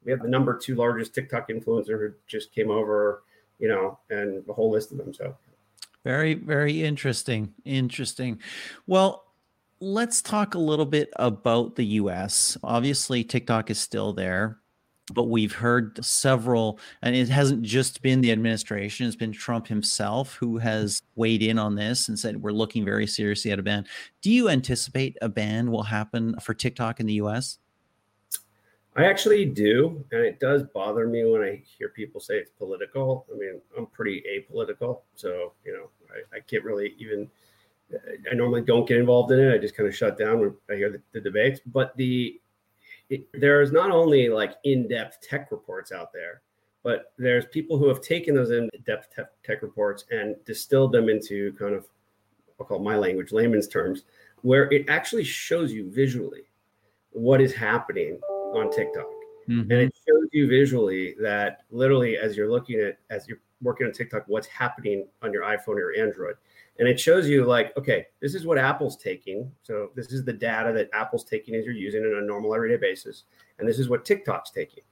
we 0.04 0.12
have 0.12 0.22
the 0.22 0.30
number 0.30 0.58
two 0.58 0.76
largest 0.76 1.14
TikTok 1.14 1.50
influencer 1.50 2.00
who 2.00 2.14
just 2.26 2.54
came 2.54 2.72
over, 2.72 3.24
you 3.60 3.68
know, 3.68 4.00
and 4.10 4.46
the 4.46 4.54
whole 4.54 4.72
list 4.72 4.92
of 4.92 4.98
them. 4.98 5.14
So 5.14 5.36
very, 6.04 6.34
very 6.34 6.84
interesting. 6.84 7.54
Interesting. 7.66 8.40
Well, 8.88 9.26
let's 9.82 10.22
talk 10.22 10.56
a 10.56 10.60
little 10.60 10.86
bit 10.86 11.10
about 11.16 11.76
the 11.76 11.86
US. 11.86 12.58
Obviously, 12.64 13.24
TikTok 13.24 13.70
is 13.70 13.80
still 13.80 14.14
there, 14.14 14.60
but 15.14 15.26
we've 15.26 15.54
heard 15.54 16.04
several, 16.04 16.80
and 17.02 17.16
it 17.16 17.30
hasn't 17.30 17.64
just 17.64 18.02
been 18.02 18.22
the 18.22 18.32
administration, 18.32 19.08
it's 19.08 19.16
been 19.16 19.32
Trump 19.32 19.68
himself 19.68 20.36
who 20.36 20.58
has 20.58 21.02
weighed 21.16 21.42
in 21.42 21.58
on 21.58 21.76
this 21.76 22.10
and 22.10 22.20
said 22.20 22.42
we're 22.42 22.52
looking 22.52 22.84
very 22.84 23.08
seriously 23.08 23.52
at 23.52 23.60
a 23.60 23.64
ban. 23.64 23.86
Do 24.22 24.32
you 24.32 24.50
anticipate 24.50 25.18
a 25.22 25.30
ban 25.30 25.72
will 25.72 25.84
happen 25.84 26.36
for 26.40 26.54
TikTok 26.54 27.00
in 27.00 27.06
the 27.06 27.14
US? 27.14 27.60
I 28.96 29.06
actually 29.06 29.46
do, 29.46 30.04
and 30.12 30.22
it 30.22 30.40
does 30.40 30.64
bother 30.64 31.08
me 31.08 31.24
when 31.24 31.42
I 31.42 31.62
hear 31.78 31.90
people 31.90 32.20
say 32.20 32.36
it's 32.36 32.52
political. 32.52 33.26
I 33.34 33.38
mean, 33.38 33.62
I'm 33.78 33.86
pretty 33.86 34.24
apolitical, 34.30 35.02
so 35.16 35.54
you 35.64 35.72
know, 35.72 35.90
I, 36.12 36.38
I 36.38 36.40
can't 36.42 36.64
really 36.64 36.96
even. 36.98 37.30
I 38.32 38.36
normally 38.36 38.62
don't 38.62 38.88
get 38.88 38.98
involved 38.98 39.32
in 39.32 39.40
it. 39.40 39.54
I 39.54 39.58
just 39.58 39.76
kind 39.76 39.88
of 39.88 39.96
shut 39.96 40.18
down 40.18 40.40
when 40.40 40.54
I 40.70 40.76
hear 40.76 40.92
the, 40.92 41.02
the 41.12 41.22
debates. 41.22 41.60
But 41.66 41.96
the 41.98 42.40
it, 43.10 43.28
there's 43.34 43.72
not 43.72 43.92
only 43.92 44.30
like 44.30 44.56
in-depth 44.64 45.22
tech 45.22 45.52
reports 45.52 45.92
out 45.92 46.14
there, 46.14 46.42
but 46.84 47.14
there's 47.18 47.46
people 47.48 47.78
who 47.78 47.88
have 47.88 48.02
taken 48.02 48.36
those 48.36 48.52
in-depth 48.52 49.16
tech, 49.16 49.28
tech 49.44 49.62
reports 49.64 50.06
and 50.12 50.36
distilled 50.46 50.92
them 50.92 51.10
into 51.10 51.54
kind 51.54 51.74
of 51.74 51.88
I'll 52.60 52.66
call 52.66 52.80
my 52.80 52.98
language, 52.98 53.32
layman's 53.32 53.68
terms, 53.68 54.04
where 54.42 54.72
it 54.72 54.90
actually 54.90 55.24
shows 55.24 55.72
you 55.72 55.90
visually 55.90 56.44
what 57.12 57.42
is 57.42 57.54
happening 57.54 58.20
on 58.54 58.72
TikTok. 58.72 59.08
Mm-hmm. 59.50 59.72
And 59.72 59.82
it 59.82 59.98
shows 60.08 60.28
you 60.32 60.48
visually 60.48 61.16
that 61.20 61.64
literally 61.72 62.18
as 62.18 62.38
you're 62.38 62.52
looking 62.52 62.80
at 62.80 63.00
as 63.10 63.28
you're 63.28 63.40
working 63.62 63.88
on 63.88 63.94
TikTok, 63.94 64.24
what's 64.28 64.48
happening 64.48 65.08
on 65.22 65.34
your 65.34 65.44
iPhone 65.44 65.78
or 65.78 65.94
Android. 65.98 66.36
And 66.78 66.88
it 66.88 67.00
shows 67.00 67.28
you 67.28 67.44
like, 67.46 67.76
okay, 67.76 68.06
this 68.22 68.36
is 68.36 68.46
what 68.46 68.58
Apple's 68.58 68.96
taking. 68.96 69.52
So 69.64 69.90
this 69.96 70.14
is 70.14 70.24
the 70.24 70.32
data 70.32 70.72
that 70.74 70.90
Apple's 70.94 71.26
taking 71.26 71.56
as 71.56 71.66
you're 71.66 71.74
using 71.74 72.04
it 72.04 72.16
on 72.16 72.24
a 72.24 72.26
normal 72.26 72.56
everyday 72.56 72.78
basis. 72.78 73.24
And 73.58 73.68
this 73.68 73.80
is 73.80 73.90
what 73.90 74.06
TikTok's 74.06 74.52
taking. 74.52 74.84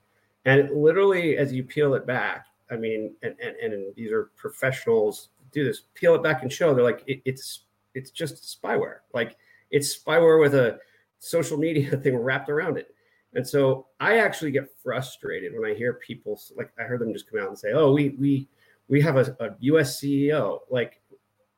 And 0.44 0.70
literally 0.70 1.38
as 1.38 1.52
you 1.52 1.62
peel 1.62 1.94
it 1.94 2.06
back, 2.06 2.46
I 2.70 2.76
mean, 2.76 3.14
and 3.22 3.34
and, 3.40 3.56
and 3.56 3.94
these 3.94 4.10
are 4.10 4.30
professionals 4.36 5.28
do 5.52 5.64
this, 5.64 5.82
peel 5.94 6.14
it 6.14 6.22
back 6.22 6.42
and 6.42 6.52
show 6.52 6.74
they're 6.74 6.84
like, 6.84 7.04
it, 7.06 7.22
it's 7.24 7.64
it's 7.94 8.10
just 8.10 8.60
spyware. 8.60 8.98
Like 9.14 9.36
it's 9.70 9.96
spyware 9.96 10.40
with 10.40 10.54
a 10.54 10.78
social 11.20 11.58
media 11.58 11.96
thing 11.96 12.16
wrapped 12.16 12.50
around 12.50 12.76
it. 12.76 12.94
And 13.34 13.46
so 13.46 13.86
I 14.00 14.18
actually 14.18 14.50
get 14.50 14.68
frustrated 14.82 15.52
when 15.54 15.70
I 15.70 15.74
hear 15.74 15.94
people 15.94 16.40
like 16.56 16.72
I 16.78 16.82
heard 16.84 17.00
them 17.00 17.12
just 17.12 17.30
come 17.30 17.40
out 17.40 17.48
and 17.48 17.58
say, 17.58 17.72
"Oh, 17.72 17.92
we 17.92 18.10
we 18.10 18.48
we 18.88 19.00
have 19.02 19.16
a, 19.16 19.36
a 19.40 19.50
U.S. 19.60 20.00
CEO." 20.00 20.60
Like, 20.70 21.02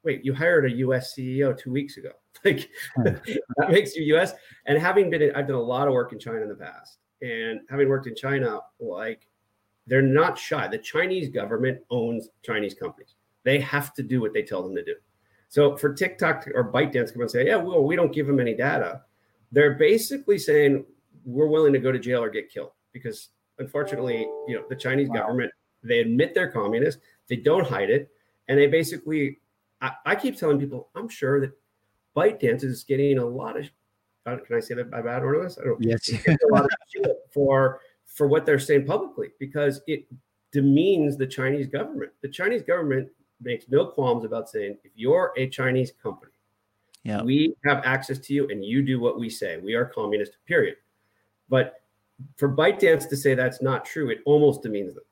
wait, 0.03 0.25
you 0.25 0.35
hired 0.35 0.65
a 0.65 0.77
U.S. 0.79 1.15
CEO 1.17 1.57
two 1.57 1.73
weeks 1.73 1.97
ago. 1.97 2.11
Like 2.45 2.71
that 3.05 3.71
makes 3.71 3.95
you 3.95 4.03
U.S. 4.15 4.33
And 4.65 4.79
having 4.79 5.11
been, 5.11 5.21
in, 5.21 5.35
I've 5.35 5.47
done 5.47 5.57
a 5.57 5.61
lot 5.61 5.89
of 5.89 5.93
work 5.93 6.15
in 6.15 6.19
China 6.19 6.41
in 6.41 6.49
the 6.49 6.55
past, 6.55 6.97
and 7.21 7.61
having 7.69 7.89
worked 7.89 8.07
in 8.07 8.15
China, 8.15 8.61
like 8.79 9.27
they're 9.87 10.01
not 10.01 10.39
shy. 10.39 10.67
The 10.67 10.79
Chinese 10.79 11.29
government 11.29 11.81
owns 11.91 12.29
Chinese 12.43 12.73
companies. 12.73 13.15
They 13.45 13.59
have 13.61 13.93
to 13.95 14.03
do 14.03 14.23
what 14.23 14.33
they 14.33 14.43
tell 14.43 14.63
them 14.63 14.75
to 14.77 14.85
do. 14.85 14.95
So 15.51 15.77
for 15.77 15.93
TikTok 15.93 16.47
or 16.55 16.73
ByteDance 16.73 17.13
come 17.13 17.23
and 17.23 17.31
say, 17.31 17.47
"Yeah, 17.47 17.57
well, 17.57 17.85
we 17.85 17.95
don't 17.95 18.13
give 18.13 18.27
them 18.27 18.41
any 18.41 18.55
data," 18.55 19.03
they're 19.53 19.75
basically 19.75 20.39
saying 20.39 20.87
we're 21.25 21.47
willing 21.47 21.73
to 21.73 21.79
go 21.79 21.93
to 21.93 21.99
jail 21.99 22.23
or 22.23 22.31
get 22.31 22.51
killed 22.51 22.73
because 22.93 23.29
unfortunately, 23.59 24.27
you 24.49 24.57
know, 24.57 24.65
the 24.69 24.77
Chinese 24.77 25.09
wow. 25.09 25.21
government, 25.21 25.53
they 25.83 26.01
admit 26.01 26.35
they're 26.35 26.51
communist, 26.51 26.99
they 27.29 27.37
don't 27.37 27.67
hide 27.67 27.91
it. 27.91 28.11
And 28.49 28.59
they 28.59 28.67
basically, 28.67 29.39
I, 29.81 29.93
I 30.05 30.15
keep 30.17 30.37
telling 30.37 30.59
people, 30.59 30.89
I'm 30.95 31.09
sure 31.09 31.41
that 31.41 31.53
ByteDance 32.17 32.65
is 32.65 32.85
getting 32.85 33.19
a 33.19 33.25
lot 33.25 33.57
of, 33.57 33.69
can 34.25 34.57
I 34.57 34.61
say 34.61 34.75
that 34.75 34.91
by 34.91 35.03
bad 35.03 35.23
order? 35.23 35.49
I 35.61 35.65
don't 35.65 35.83
yes. 35.83 36.09
a 36.11 36.37
lot 36.51 36.65
of 36.65 36.71
shit 36.89 37.07
for, 37.33 37.81
for 38.05 38.27
what 38.27 38.45
they're 38.45 38.59
saying 38.59 38.87
publicly 38.87 39.29
because 39.39 39.81
it 39.87 40.07
demeans 40.53 41.17
the 41.17 41.27
Chinese 41.27 41.69
government. 41.69 42.11
The 42.23 42.29
Chinese 42.29 42.63
government 42.63 43.09
makes 43.41 43.67
no 43.69 43.87
qualms 43.87 44.25
about 44.25 44.49
saying 44.49 44.77
if 44.85 44.93
you're 44.95 45.33
a 45.37 45.49
Chinese 45.49 45.93
company, 46.03 46.33
yeah. 47.05 47.23
we 47.23 47.55
have 47.65 47.83
access 47.85 48.19
to 48.19 48.35
you 48.35 48.49
and 48.49 48.65
you 48.65 48.83
do 48.83 49.01
what 49.01 49.19
we 49.19 49.31
say. 49.31 49.59
We 49.59 49.75
are 49.75 49.87
communist, 49.87 50.37
period. 50.47 50.77
But 51.51 51.75
for 52.37 52.55
ByteDance 52.55 53.09
to 53.11 53.17
say 53.17 53.35
that's 53.35 53.61
not 53.61 53.85
true, 53.85 54.09
it 54.09 54.21
almost 54.25 54.63
demeans 54.63 54.95
them. 54.95 55.05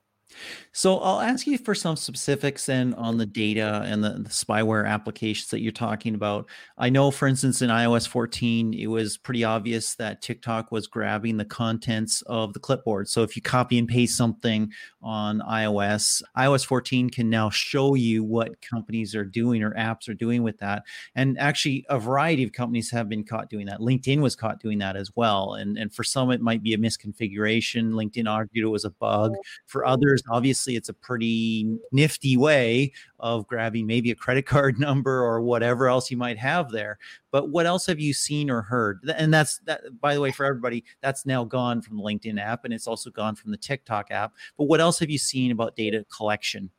So 0.72 0.98
I'll 0.98 1.20
ask 1.20 1.46
you 1.46 1.58
for 1.58 1.74
some 1.74 1.96
specifics 1.96 2.66
then 2.66 2.94
on 2.94 3.18
the 3.18 3.26
data 3.26 3.82
and 3.84 4.04
the, 4.04 4.10
the, 4.10 4.28
spyware 4.28 4.86
applications 4.86 5.50
that 5.50 5.60
you're 5.60 5.72
talking 5.72 6.14
about. 6.14 6.48
I 6.76 6.90
know, 6.90 7.10
for 7.10 7.26
instance, 7.26 7.62
in 7.62 7.70
iOS 7.70 8.06
14, 8.06 8.74
it 8.74 8.86
was 8.86 9.16
pretty 9.16 9.42
obvious 9.42 9.96
that 9.96 10.22
TikTok 10.22 10.70
was 10.70 10.86
grabbing 10.86 11.36
the 11.36 11.44
contents 11.44 12.22
of 12.22 12.52
the 12.52 12.60
clipboard. 12.60 13.08
So 13.08 13.22
if 13.22 13.34
you 13.34 13.42
copy 13.42 13.78
and 13.78 13.88
paste 13.88 14.16
something 14.16 14.70
on 15.02 15.40
iOS, 15.40 16.22
iOS 16.36 16.64
14 16.64 17.10
can 17.10 17.28
now 17.28 17.50
show 17.50 17.94
you 17.94 18.22
what 18.22 18.60
companies 18.60 19.16
are 19.16 19.24
doing 19.24 19.62
or 19.62 19.72
apps 19.72 20.08
are 20.08 20.14
doing 20.14 20.42
with 20.42 20.58
that. 20.58 20.84
And 21.16 21.38
actually, 21.40 21.86
a 21.88 21.98
variety 21.98 22.44
of 22.44 22.52
companies 22.52 22.90
have 22.90 23.08
been 23.08 23.24
caught 23.24 23.50
doing 23.50 23.66
that. 23.66 23.80
LinkedIn 23.80 24.20
was 24.20 24.36
caught 24.36 24.60
doing 24.60 24.78
that 24.78 24.96
as 24.96 25.10
well. 25.16 25.54
And, 25.54 25.76
and 25.76 25.92
for 25.92 26.04
some, 26.04 26.30
it 26.30 26.40
might 26.40 26.62
be 26.62 26.74
a 26.74 26.78
misconfiguration. 26.78 27.92
LinkedIn 27.92 28.30
argued 28.30 28.64
it 28.64 28.68
was 28.68 28.84
a 28.84 28.90
bug. 28.90 29.32
Oh. 29.34 29.42
For 29.66 29.84
others, 29.84 30.17
obviously 30.30 30.76
it's 30.76 30.88
a 30.88 30.94
pretty 30.94 31.78
nifty 31.92 32.36
way 32.36 32.92
of 33.18 33.46
grabbing 33.46 33.86
maybe 33.86 34.10
a 34.10 34.14
credit 34.14 34.46
card 34.46 34.78
number 34.78 35.22
or 35.22 35.40
whatever 35.40 35.88
else 35.88 36.10
you 36.10 36.16
might 36.16 36.38
have 36.38 36.70
there. 36.70 36.98
But 37.30 37.50
what 37.50 37.66
else 37.66 37.86
have 37.86 38.00
you 38.00 38.12
seen 38.12 38.50
or 38.50 38.62
heard? 38.62 39.00
And 39.16 39.32
that's 39.32 39.58
that 39.60 40.00
by 40.00 40.14
the 40.14 40.20
way 40.20 40.32
for 40.32 40.44
everybody 40.44 40.84
that's 41.02 41.26
now 41.26 41.44
gone 41.44 41.82
from 41.82 41.96
the 41.96 42.02
linkedin 42.02 42.40
app 42.40 42.64
and 42.64 42.72
it's 42.72 42.86
also 42.86 43.10
gone 43.10 43.34
from 43.34 43.50
the 43.50 43.56
tiktok 43.56 44.10
app. 44.10 44.32
But 44.56 44.64
what 44.64 44.80
else 44.80 44.98
have 44.98 45.10
you 45.10 45.18
seen 45.18 45.50
about 45.50 45.76
data 45.76 46.04
collection? 46.14 46.70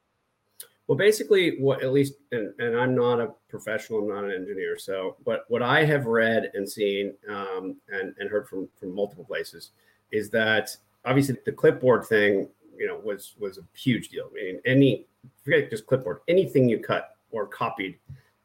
Well 0.88 0.98
basically 0.98 1.60
what 1.60 1.84
at 1.84 1.94
least 1.94 2.16
and, 2.32 2.52
and 2.58 2.76
i'm 2.76 2.96
not 2.96 3.20
a 3.20 3.30
professional 3.48 4.00
i'm 4.00 4.08
not 4.08 4.24
an 4.24 4.32
engineer 4.32 4.76
so 4.76 5.18
but 5.24 5.46
what 5.48 5.62
i 5.62 5.86
have 5.86 6.08
read 6.08 6.50
and 6.56 6.68
seen 6.68 7.14
um, 7.30 7.76
and, 7.90 8.16
and 8.18 8.28
heard 8.28 8.48
from 8.48 8.68
from 8.76 8.96
multiple 8.96 9.24
places 9.24 9.70
is 10.12 10.32
that 10.32 10.76
obviously 11.06 11.38
the 11.46 11.52
clipboard 11.52 12.06
thing 12.06 12.48
you 12.80 12.88
know 12.88 12.98
was 13.04 13.36
was 13.38 13.58
a 13.58 13.62
huge 13.78 14.10
deal. 14.10 14.30
I 14.32 14.34
mean, 14.34 14.62
any 14.66 15.06
forget 15.44 15.70
just 15.70 15.86
clipboard, 15.86 16.20
anything 16.28 16.68
you 16.68 16.80
cut 16.80 17.18
or 17.32 17.46
copied 17.46 18.00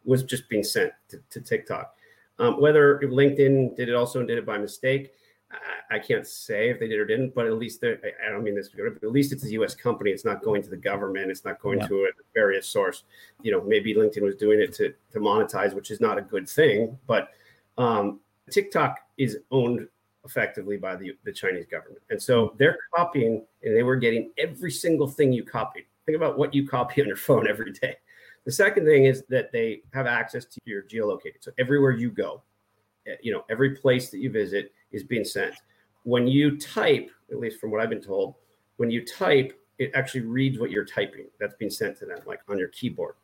was 0.05 0.23
just 0.23 0.49
being 0.49 0.65
sent 0.65 0.93
to, 1.09 1.21
to 1.31 1.41
TikTok. 1.41 1.95
Um, 2.39 2.61
whether 2.61 2.99
LinkedIn 2.99 3.77
did 3.77 3.89
it 3.89 3.95
also 3.95 4.19
and 4.19 4.29
did 4.29 4.39
it 4.39 4.45
by 4.45 4.59
mistake, 4.59 5.13
I, 5.53 5.97
I, 5.97 5.99
can't 6.01 6.27
say 6.27 6.69
if 6.69 6.81
they 6.81 6.89
did 6.89 6.99
or 6.99 7.07
didn't. 7.07 7.33
But 7.33 7.47
at 7.47 7.53
least 7.53 7.83
I, 7.85 7.95
I 8.27 8.31
don't 8.31 8.43
mean 8.43 8.57
this, 8.57 8.71
but 8.71 8.85
at 8.85 9.13
least 9.13 9.33
it's 9.33 9.45
a 9.45 9.51
U.S. 9.53 9.75
company. 9.75 10.11
It's 10.11 10.25
not 10.25 10.43
going 10.43 10.63
to 10.63 10.69
the 10.69 10.77
government. 10.77 11.31
It's 11.31 11.45
not 11.45 11.61
going 11.61 11.79
yeah. 11.79 11.87
to 11.87 12.05
a 12.05 12.09
various 12.35 12.67
source. 12.67 13.05
You 13.43 13.53
know, 13.53 13.63
maybe 13.63 13.95
LinkedIn 13.95 14.23
was 14.23 14.35
doing 14.35 14.61
it 14.61 14.73
to 14.75 14.93
to 15.13 15.21
monetize, 15.21 15.75
which 15.75 15.93
is 15.93 16.01
not 16.01 16.19
a 16.19 16.23
good 16.23 16.49
thing. 16.49 16.99
But 17.07 17.31
um, 17.79 18.21
TikTok 18.51 18.99
is 19.17 19.39
owned 19.53 19.87
effectively 20.25 20.77
by 20.77 20.97
the, 20.97 21.17
the 21.25 21.33
Chinese 21.33 21.67
government. 21.67 22.03
And 22.11 22.21
so 22.21 22.55
they're 22.59 22.79
copying 22.95 23.45
and 23.63 23.77
they 23.77 23.83
were 23.83 23.97
getting 23.97 24.31
every 24.39 24.71
single 24.71 25.07
thing 25.07 25.33
you 25.33 25.45
copied. 25.45 25.85
Think 26.07 26.17
about 26.17 26.39
what 26.39 26.55
you 26.55 26.67
copy 26.67 27.01
on 27.03 27.09
your 27.09 27.17
phone 27.17 27.49
every 27.49 27.73
day. 27.73 27.97
The 28.45 28.53
second 28.53 28.85
thing 28.85 29.07
is 29.07 29.25
that 29.29 29.53
they 29.53 29.83
have 29.93 30.07
access 30.07 30.45
to 30.45 30.61
your 30.65 30.83
geolocated. 30.83 31.41
So 31.41 31.53
everywhere 31.59 31.93
you 31.93 32.11
go, 32.11 32.43
eh, 33.07 33.17
you 33.23 33.33
know, 33.33 33.45
every 33.49 33.77
place 33.77 34.11
that 34.11 34.19
you 34.19 34.31
visit 34.31 34.73
is 34.93 35.03
being 35.03 35.25
sent. 35.25 35.55
When 36.03 36.27
you 36.27 36.59
type, 36.59 37.11
at 37.31 37.39
least 37.39 37.59
from 37.59 37.71
what 37.71 37.81
I've 37.81 37.89
been 37.89 38.03
told, 38.03 38.35
when 38.77 38.91
you 38.91 39.05
type, 39.05 39.59
it 39.79 39.91
actually 39.95 40.21
reads 40.23 40.59
what 40.59 40.71
you're 40.71 40.85
typing 40.85 41.27
that's 41.41 41.55
being 41.55 41.71
sent 41.71 41.99
to 41.99 42.07
them, 42.07 42.19
like 42.27 42.41
on 42.49 42.59
your 42.59 42.69
keyboard. 42.69 43.15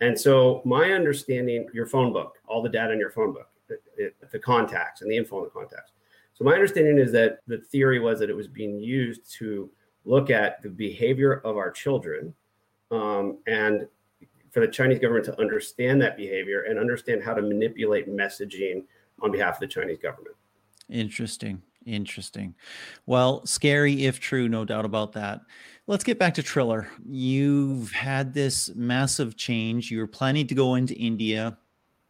And 0.00 0.18
so, 0.18 0.60
my 0.66 0.92
understanding, 0.92 1.66
your 1.72 1.86
phone 1.86 2.12
book, 2.12 2.36
all 2.46 2.62
the 2.62 2.68
data 2.68 2.92
in 2.92 2.98
your 2.98 3.10
phone 3.10 3.32
book, 3.32 3.48
the, 3.68 4.12
the 4.30 4.38
contacts 4.38 5.00
and 5.00 5.10
the 5.10 5.16
info 5.16 5.38
on 5.38 5.44
the 5.44 5.50
contacts. 5.50 5.92
So, 6.36 6.44
my 6.44 6.52
understanding 6.52 6.98
is 6.98 7.12
that 7.12 7.38
the 7.46 7.58
theory 7.58 7.98
was 7.98 8.20
that 8.20 8.28
it 8.28 8.36
was 8.36 8.46
being 8.46 8.78
used 8.78 9.32
to 9.38 9.70
look 10.04 10.28
at 10.28 10.62
the 10.62 10.68
behavior 10.68 11.40
of 11.44 11.56
our 11.56 11.70
children 11.70 12.34
um, 12.90 13.38
and 13.46 13.88
for 14.50 14.60
the 14.60 14.68
Chinese 14.68 14.98
government 14.98 15.24
to 15.24 15.40
understand 15.40 16.00
that 16.02 16.16
behavior 16.16 16.62
and 16.62 16.78
understand 16.78 17.22
how 17.22 17.32
to 17.32 17.40
manipulate 17.40 18.06
messaging 18.08 18.84
on 19.22 19.32
behalf 19.32 19.54
of 19.54 19.60
the 19.60 19.66
Chinese 19.66 19.98
government. 19.98 20.36
Interesting. 20.90 21.62
Interesting. 21.86 22.54
Well, 23.06 23.46
scary 23.46 24.04
if 24.04 24.20
true, 24.20 24.48
no 24.48 24.64
doubt 24.64 24.84
about 24.84 25.12
that. 25.12 25.40
Let's 25.86 26.04
get 26.04 26.18
back 26.18 26.34
to 26.34 26.42
Triller. 26.42 26.90
You've 27.08 27.92
had 27.92 28.34
this 28.34 28.74
massive 28.74 29.36
change. 29.36 29.90
You 29.90 30.00
were 30.00 30.06
planning 30.08 30.48
to 30.48 30.54
go 30.54 30.74
into 30.74 30.94
India 30.94 31.56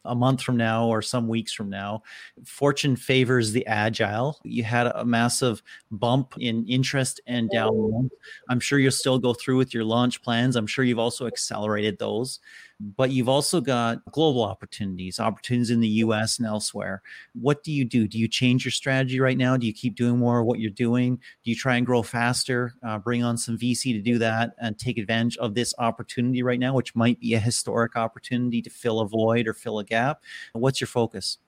a 0.07 0.15
month 0.15 0.43
from 0.43 0.57
now 0.57 0.87
or 0.87 1.03
some 1.03 1.29
weeks 1.29 1.53
from 1.53 1.69
now. 1.71 2.03
Fortune 2.45 2.97
favors 2.97 3.53
the 3.53 3.67
agile. 3.67 4.39
You 4.45 4.65
had 4.65 4.87
a 4.89 5.05
massive 5.05 5.63
bump 5.91 6.35
in 6.39 6.67
interest 6.67 7.21
and 7.27 7.51
down. 7.51 8.11
I'm 8.49 8.61
sure 8.61 8.79
you'll 8.79 8.93
still 8.93 9.19
go 9.19 9.35
through 9.35 9.57
with 9.57 9.75
your 9.75 9.85
launch 9.85 10.23
plans. 10.23 10.57
I'm 10.57 10.67
sure 10.67 10.85
you've 10.85 10.99
also 10.99 11.27
accelerated 11.27 11.99
those 11.99 12.41
but 12.78 13.11
you've 13.11 13.28
also 13.28 13.61
got 13.61 14.04
global 14.12 14.42
opportunities, 14.42 15.18
opportunities 15.18 15.71
in 15.71 15.80
the 15.80 15.88
US 15.88 16.38
and 16.38 16.47
elsewhere. 16.47 17.02
What 17.35 17.62
do 17.62 17.73
you 17.73 17.85
do? 17.85 18.06
Do 18.06 18.18
you 18.18 18.28
change 18.28 18.64
your 18.64 18.73
strategy 18.73 19.18
right 19.21 19.38
now? 19.38 19.56
Do 19.56 19.66
you 19.66 19.73
keep 19.73 19.95
doing 19.95 20.18
more 20.18 20.40
of 20.40 20.47
what 20.47 20.59
you're 20.59 20.71
doing? 20.71 21.16
Do 21.16 21.50
you 21.50 21.56
try 21.56 21.76
and 21.76 21.87
grow 21.87 22.02
faster, 22.02 22.75
uh, 22.83 22.99
bring 22.99 23.23
on 23.23 23.38
some 23.38 23.59
VC 23.59 23.92
to 23.95 24.00
do 24.00 24.18
that 24.18 24.54
and 24.61 24.78
take 24.78 24.99
advantage 24.99 25.37
of 25.38 25.54
this 25.54 25.75
opportunity 25.78 26.42
right 26.42 26.61
now, 26.61 26.75
which 26.75 26.95
might 26.95 27.18
be 27.21 27.35
a 27.35 27.40
historic 27.40 27.97
opportunity 27.97 28.61
to 28.62 28.71
fill 28.71 29.00
a 29.00 29.09
void 29.09 29.49
or 29.49 29.54
fill 29.54 29.78
a 29.78 29.85
gap? 29.85 30.23
What's 30.52 30.80
your 30.80 30.88
focus? 30.88 31.38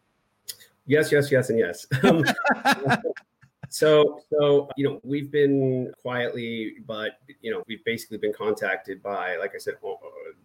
Yes, 0.86 1.12
yes, 1.12 1.30
yes, 1.30 1.50
and 1.50 1.58
yes. 1.58 1.86
So, 3.68 4.22
so 4.30 4.68
you 4.76 4.88
know, 4.88 5.00
we've 5.04 5.30
been 5.30 5.92
quietly, 6.02 6.76
but 6.86 7.18
you 7.42 7.50
know, 7.50 7.62
we've 7.66 7.84
basically 7.84 8.18
been 8.18 8.32
contacted 8.32 9.02
by, 9.02 9.36
like 9.36 9.52
I 9.54 9.58
said, 9.58 9.74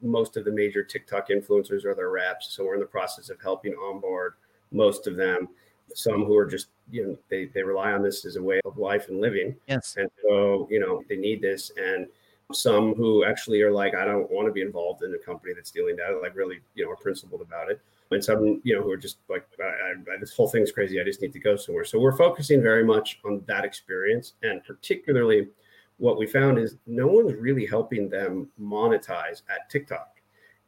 most 0.01 0.37
of 0.37 0.45
the 0.45 0.51
major 0.51 0.83
TikTok 0.83 1.29
influencers 1.29 1.85
or 1.85 1.95
their 1.95 2.09
reps. 2.09 2.53
So 2.53 2.65
we're 2.65 2.75
in 2.75 2.79
the 2.79 2.85
process 2.85 3.29
of 3.29 3.41
helping 3.41 3.73
onboard 3.73 4.33
most 4.71 5.07
of 5.07 5.15
them. 5.15 5.49
Some 5.93 6.25
who 6.25 6.35
are 6.35 6.45
just, 6.45 6.67
you 6.91 7.05
know, 7.05 7.17
they 7.29 7.45
they 7.45 7.63
rely 7.63 7.91
on 7.91 8.01
this 8.01 8.25
as 8.25 8.35
a 8.35 8.41
way 8.41 8.59
of 8.65 8.77
life 8.77 9.09
and 9.09 9.21
living. 9.21 9.55
Yes. 9.67 9.95
And 9.97 10.09
so, 10.21 10.67
you 10.69 10.79
know, 10.79 11.03
they 11.07 11.17
need 11.17 11.41
this. 11.41 11.71
And 11.77 12.07
some 12.51 12.93
who 12.93 13.25
actually 13.25 13.61
are 13.61 13.71
like, 13.71 13.95
I 13.95 14.05
don't 14.05 14.29
want 14.31 14.47
to 14.47 14.51
be 14.51 14.61
involved 14.61 15.03
in 15.03 15.13
a 15.13 15.17
company 15.17 15.53
that's 15.53 15.71
dealing 15.71 15.95
data, 15.95 16.19
like 16.19 16.35
really, 16.35 16.59
you 16.75 16.85
know, 16.85 16.91
are 16.91 16.95
principled 16.95 17.41
about 17.41 17.69
it 17.71 17.81
and 18.13 18.23
some 18.23 18.61
you 18.63 18.75
know 18.75 18.81
who 18.81 18.91
are 18.91 18.97
just 18.97 19.17
like 19.29 19.47
I, 19.59 20.13
I, 20.13 20.17
this 20.19 20.33
whole 20.33 20.47
thing's 20.47 20.71
crazy. 20.71 20.99
I 20.99 21.03
just 21.03 21.21
need 21.21 21.33
to 21.33 21.39
go 21.39 21.55
somewhere. 21.55 21.85
So 21.85 21.99
we're 21.99 22.17
focusing 22.17 22.61
very 22.61 22.83
much 22.83 23.19
on 23.25 23.43
that 23.47 23.65
experience. 23.65 24.33
And 24.43 24.63
particularly 24.63 25.49
what 25.97 26.17
we 26.17 26.25
found 26.25 26.57
is 26.57 26.77
no 26.87 27.07
one's 27.07 27.33
really 27.33 27.65
helping 27.65 28.09
them 28.09 28.49
monetize 28.59 29.41
at 29.49 29.69
tiktok. 29.69 30.09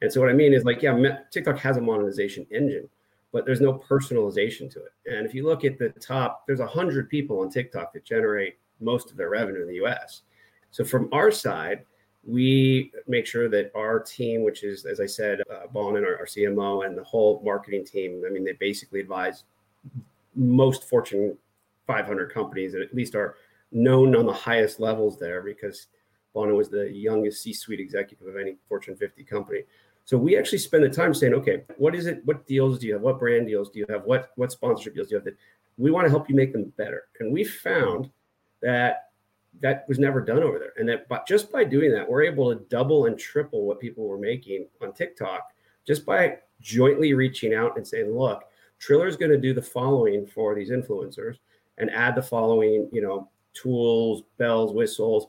And 0.02 0.12
so 0.12 0.20
what 0.20 0.30
i 0.30 0.34
mean 0.34 0.54
is 0.54 0.66
like 0.66 0.82
yeah 0.82 1.18
tiktok 1.32 1.58
has 1.60 1.78
a 1.78 1.82
monetization 1.82 2.46
engine 2.52 2.90
but 3.32 3.46
there's 3.46 3.60
no 3.60 3.74
personalization 3.74 4.72
to 4.72 4.80
it. 4.80 4.94
And 5.08 5.25
if 5.25 5.34
you 5.34 5.46
look 5.46 5.66
at 5.66 5.80
the 5.80 5.90
top 5.90 6.46
there's 6.46 6.60
a 6.60 6.68
hundred 6.68 7.10
people 7.10 7.40
on 7.40 7.50
tiktok 7.50 7.94
that 7.94 8.04
generate 8.04 8.58
most 8.81 9.10
of 9.10 9.18
their 9.18 9.29
revenue 9.29 9.62
in 9.62 9.68
the 9.68 9.75
us 9.75 10.24
so 10.70 10.84
from 10.84 11.08
our 11.14 11.31
side 11.31 11.86
we 12.25 12.92
make 13.08 13.25
sure 13.25 13.48
that 13.50 13.72
our 13.75 14.00
team, 14.00 14.44
which 14.44 14.64
is, 14.64 14.86
as 14.86 15.00
I 15.00 15.05
said, 15.05 15.42
Bon 15.75 15.98
and 15.98 16.05
our, 16.05 16.18
our, 16.18 16.25
CMO 16.25 16.85
and 16.85 16.98
the 16.98 17.03
whole 17.03 17.42
marketing 17.44 17.85
team, 17.85 18.24
I 18.25 18.31
mean, 18.31 18.46
they 18.46 18.53
basically 18.53 19.01
advise 19.01 19.44
most 20.33 20.85
Fortune 20.85 21.38
500 21.85 22.33
companies 22.33 22.72
that 22.72 22.81
at 22.81 22.96
least 22.96 23.14
are 23.14 23.35
known 23.74 24.16
on 24.16 24.25
the 24.25 24.33
highest 24.33 24.79
levels 24.79 25.20
there 25.20 25.42
because 25.42 25.88
Bonin 26.33 26.55
was 26.55 26.70
the 26.70 26.90
youngest 26.90 27.44
C-suite 27.44 27.81
executive 27.81 28.25
of 28.25 28.38
any 28.38 28.55
Fortune 28.70 28.96
50 28.96 29.24
company. 29.25 29.64
So 30.05 30.18
we 30.18 30.38
actually 30.38 30.59
spend 30.59 30.85
the 30.85 30.90
time 30.90 31.14
saying, 31.14 31.33
okay, 31.33 31.64
what 31.77 31.94
is 31.94 32.05
it? 32.05 32.22
What 32.24 32.48
deals 32.48 32.79
do 32.79 32.88
you 32.88 32.94
have? 32.94 33.01
What 33.01 33.20
brand 33.20 33.48
deals 33.48 33.70
do 33.70 33.79
you 33.79 33.85
have? 33.90 34.05
What 34.05 34.31
what 34.35 34.51
sponsorship 34.51 34.96
deals 34.96 35.07
do 35.09 35.16
you 35.16 35.18
have? 35.18 35.25
That 35.25 35.38
we 35.77 35.92
want 35.92 36.05
to 36.05 36.11
help 36.11 36.29
you 36.29 36.35
make 36.35 36.53
them 36.53 36.72
better. 36.77 37.07
And 37.20 37.33
we 37.33 37.44
found 37.44 38.09
that 38.61 39.09
that 39.61 39.85
was 39.88 39.98
never 39.98 40.22
done 40.22 40.44
over 40.44 40.59
there. 40.59 40.74
And 40.77 40.88
that 40.88 41.09
but 41.09 41.27
just 41.27 41.51
by 41.51 41.64
doing 41.64 41.92
that, 41.92 42.07
we're 42.07 42.22
able 42.24 42.53
to 42.53 42.64
double 42.66 43.07
and 43.07 43.18
triple 43.18 43.66
what 43.66 43.79
people 43.79 44.07
were 44.07 44.20
making 44.20 44.68
on 44.81 44.94
TikTok 44.94 45.50
just 45.85 46.05
by 46.05 46.37
jointly 46.61 47.13
reaching 47.13 47.53
out 47.53 47.77
and 47.77 47.87
saying, 47.87 48.15
look, 48.15 48.43
Triller 48.79 49.07
is 49.07 49.17
going 49.17 49.31
to 49.31 49.37
do 49.37 49.53
the 49.53 49.61
following 49.61 50.25
for 50.25 50.55
these 50.55 50.69
influencers 50.69 51.37
and 51.77 51.89
add 51.91 52.15
the 52.15 52.21
following, 52.21 52.89
you 52.91 53.01
know, 53.01 53.29
tools, 53.53 54.24
bells, 54.37 54.74
whistles. 54.74 55.27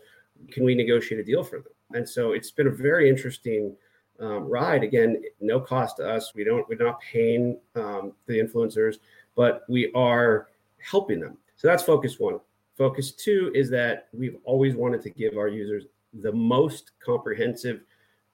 Can 0.51 0.65
we 0.65 0.75
negotiate 0.75 1.21
a 1.21 1.25
deal 1.25 1.43
for 1.43 1.57
them? 1.57 1.73
And 1.95 2.09
so 2.09 2.33
it's 2.33 2.51
been 2.51 2.67
a 2.67 2.71
very 2.71 3.09
interesting 3.09 3.77
um, 4.19 4.49
ride. 4.49 4.83
Again, 4.83 5.23
no 5.41 5.61
cost 5.61 5.99
to 5.99 6.09
us. 6.09 6.35
We 6.35 6.45
don't 6.45 6.69
we're 6.69 6.83
not 6.83 7.01
paying 7.01 7.59
um, 7.75 8.13
the 8.27 8.41
influencers, 8.41 8.97
but 9.35 9.63
we 9.69 9.93
are 9.93 10.49
helping 10.79 11.21
them. 11.21 11.37
So 11.57 11.69
that's 11.69 11.83
focus 11.83 12.19
one. 12.19 12.41
Focus 12.77 13.13
two 13.13 13.51
is 13.55 13.71
that 13.71 14.09
we've 14.13 14.37
always 14.45 14.75
wanted 14.75 15.03
to 15.03 15.11
give 15.11 15.37
our 15.37 15.49
users 15.49 15.85
the 16.23 16.33
most 16.33 16.93
comprehensive 17.05 17.83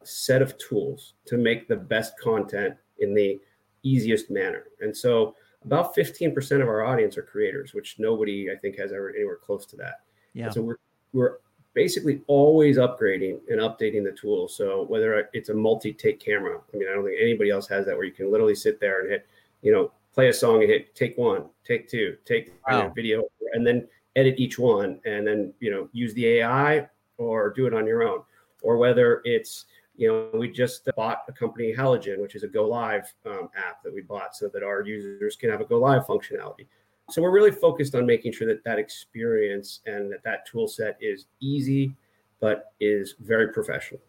set 0.05 0.43
of 0.43 0.57
tools 0.59 1.15
to 1.27 1.37
make 1.37 1.69
the 1.69 1.77
best 1.77 2.19
content 2.19 2.75
in 2.99 3.15
the 3.15 3.41
easiest 3.83 4.31
manner. 4.31 4.65
And 4.81 4.97
so 4.97 5.35
about 5.65 5.95
15% 5.95 6.63
of 6.63 6.69
our 6.69 6.85
audience 6.85 7.17
are 7.17 7.23
creators, 7.23 7.75
which 7.75 7.97
nobody 7.99 8.51
I 8.51 8.57
think 8.57 8.79
has 8.79 8.93
ever 8.93 9.11
anywhere 9.11 9.37
close 9.37 9.67
to 9.67 9.77
that. 9.77 10.01
Yeah. 10.35 10.47
And 10.47 10.55
so 10.55 10.63
we're 10.63 10.77
we're 11.13 11.39
basically 11.75 12.23
always 12.27 12.77
upgrading 12.79 13.41
and 13.49 13.61
updating 13.61 14.05
the 14.05 14.13
tool. 14.13 14.49
So 14.49 14.85
whether 14.85 15.29
it's 15.33 15.49
a 15.51 15.55
multi-take 15.55 16.21
camera, 16.21 16.59
I 16.73 16.77
mean, 16.77 16.89
I 16.89 16.95
don't 16.95 17.05
think 17.05 17.19
anybody 17.21 17.51
else 17.51 17.69
has 17.69 17.87
that 17.87 17.97
where 17.97 18.05
you 18.05 18.13
can 18.13 18.31
literally 18.31 18.55
sit 18.55 18.81
there 18.81 19.01
and 19.01 19.11
hit, 19.11 19.27
you 19.63 19.73
know, 19.73 19.93
play 20.15 20.29
a 20.29 20.33
song 20.33 20.63
and 20.63 20.71
hit 20.71 20.95
take 20.95 21.17
one, 21.17 21.47
take 21.65 21.89
two, 21.89 22.17
take 22.25 22.53
wow. 22.69 22.93
video, 22.95 23.23
and 23.53 23.67
then 23.67 23.87
edit 24.17 24.35
each 24.39 24.59
one 24.59 25.01
and 25.07 25.27
then 25.27 25.55
you 25.61 25.71
know 25.71 25.89
use 25.93 26.13
the 26.13 26.27
AI 26.27 26.87
or 27.17 27.51
do 27.51 27.67
it 27.67 27.75
on 27.75 27.87
your 27.87 28.03
own, 28.03 28.23
or 28.63 28.77
whether 28.77 29.23
it's 29.25 29.67
you 29.97 30.09
know 30.09 30.39
we 30.39 30.51
just 30.51 30.89
bought 30.97 31.23
a 31.29 31.33
company 31.33 31.75
Halogen, 31.77 32.19
which 32.19 32.35
is 32.35 32.43
a 32.43 32.49
Go 32.49 32.67
Live 32.67 33.13
um, 33.27 33.49
app 33.57 33.83
that 33.83 33.93
we 33.93 34.03
bought 34.03 34.35
so 34.37 34.49
that 34.49 34.63
our 34.63 34.83
users 34.83 35.37
can 35.37 35.51
have 35.51 35.61
a 35.61 35.65
Go 35.65 35.79
Live 35.79 36.07
functionality. 36.07 36.67
So 37.11 37.21
we're 37.21 37.33
really 37.33 37.51
focused 37.51 37.95
on 37.95 38.07
making 38.07 38.33
sure 38.33 38.47
that 38.47 38.65
that 38.65 38.79
experience 38.79 39.81
and 39.87 40.11
that 40.13 40.23
that 40.25 40.47
tool 40.47 40.69
set 40.69 40.97
is 41.01 41.27
easy, 41.41 41.95
but 42.41 42.73
is 42.81 43.17
very 43.21 43.53
professional 43.53 44.01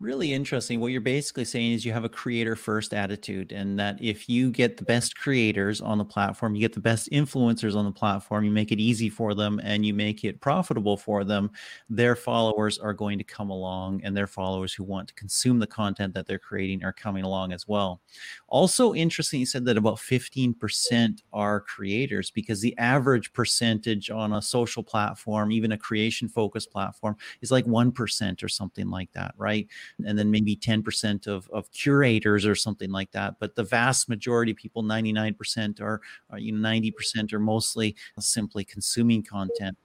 really 0.00 0.32
interesting. 0.32 0.80
What 0.80 0.92
you're 0.92 1.00
basically 1.02 1.44
saying 1.44 1.72
is 1.72 1.84
you 1.84 1.92
have 1.92 2.04
a 2.04 2.08
creator 2.08 2.56
first 2.56 2.94
attitude, 2.94 3.52
and 3.52 3.78
that 3.78 4.02
if 4.02 4.30
you 4.30 4.50
get 4.50 4.78
the 4.78 4.84
best 4.84 5.14
creators 5.14 5.82
on 5.82 5.98
the 5.98 6.04
platform, 6.06 6.54
you 6.54 6.60
get 6.62 6.72
the 6.72 6.80
best 6.80 7.10
influencers 7.10 7.76
on 7.76 7.84
the 7.84 7.92
platform, 7.92 8.42
you 8.44 8.50
make 8.50 8.72
it 8.72 8.80
easy 8.80 9.10
for 9.10 9.34
them 9.34 9.60
and 9.62 9.84
you 9.84 9.92
make 9.92 10.24
it 10.24 10.40
profitable 10.40 10.96
for 10.96 11.22
them, 11.22 11.50
their 11.90 12.16
followers 12.16 12.78
are 12.78 12.94
going 12.94 13.18
to 13.18 13.24
come 13.24 13.50
along, 13.50 14.00
and 14.02 14.16
their 14.16 14.26
followers 14.26 14.72
who 14.72 14.84
want 14.84 15.06
to 15.08 15.14
consume 15.14 15.58
the 15.58 15.66
content 15.66 16.14
that 16.14 16.26
they're 16.26 16.38
creating 16.38 16.82
are 16.82 16.94
coming 16.94 17.22
along 17.22 17.52
as 17.52 17.68
well. 17.68 18.00
Also, 18.48 18.94
interesting, 18.94 19.40
you 19.40 19.46
said 19.46 19.66
that 19.66 19.76
about 19.76 19.98
15% 19.98 21.22
are 21.32 21.60
creators 21.60 22.30
because 22.30 22.62
the 22.62 22.76
average 22.78 23.34
percentage 23.34 24.08
on 24.08 24.32
a 24.32 24.40
social 24.40 24.82
platform, 24.82 25.52
even 25.52 25.72
a 25.72 25.78
creation 25.78 26.26
focused 26.26 26.70
platform, 26.70 27.16
is 27.42 27.50
like 27.50 27.66
1% 27.66 28.42
or 28.42 28.48
something 28.48 28.88
like 28.88 29.12
that, 29.12 29.34
right? 29.36 29.68
And 30.04 30.18
then 30.18 30.30
maybe 30.30 30.56
10% 30.56 31.26
of, 31.26 31.48
of 31.50 31.70
curators 31.72 32.46
or 32.46 32.54
something 32.54 32.90
like 32.90 33.10
that. 33.12 33.36
But 33.38 33.54
the 33.54 33.64
vast 33.64 34.08
majority 34.08 34.52
of 34.52 34.58
people, 34.58 34.82
99% 34.82 35.80
are, 35.80 36.00
are 36.30 36.38
you 36.38 36.52
know, 36.52 36.68
90% 36.68 37.32
are 37.32 37.38
mostly 37.38 37.96
simply 38.18 38.64
consuming 38.64 39.22
content. 39.22 39.76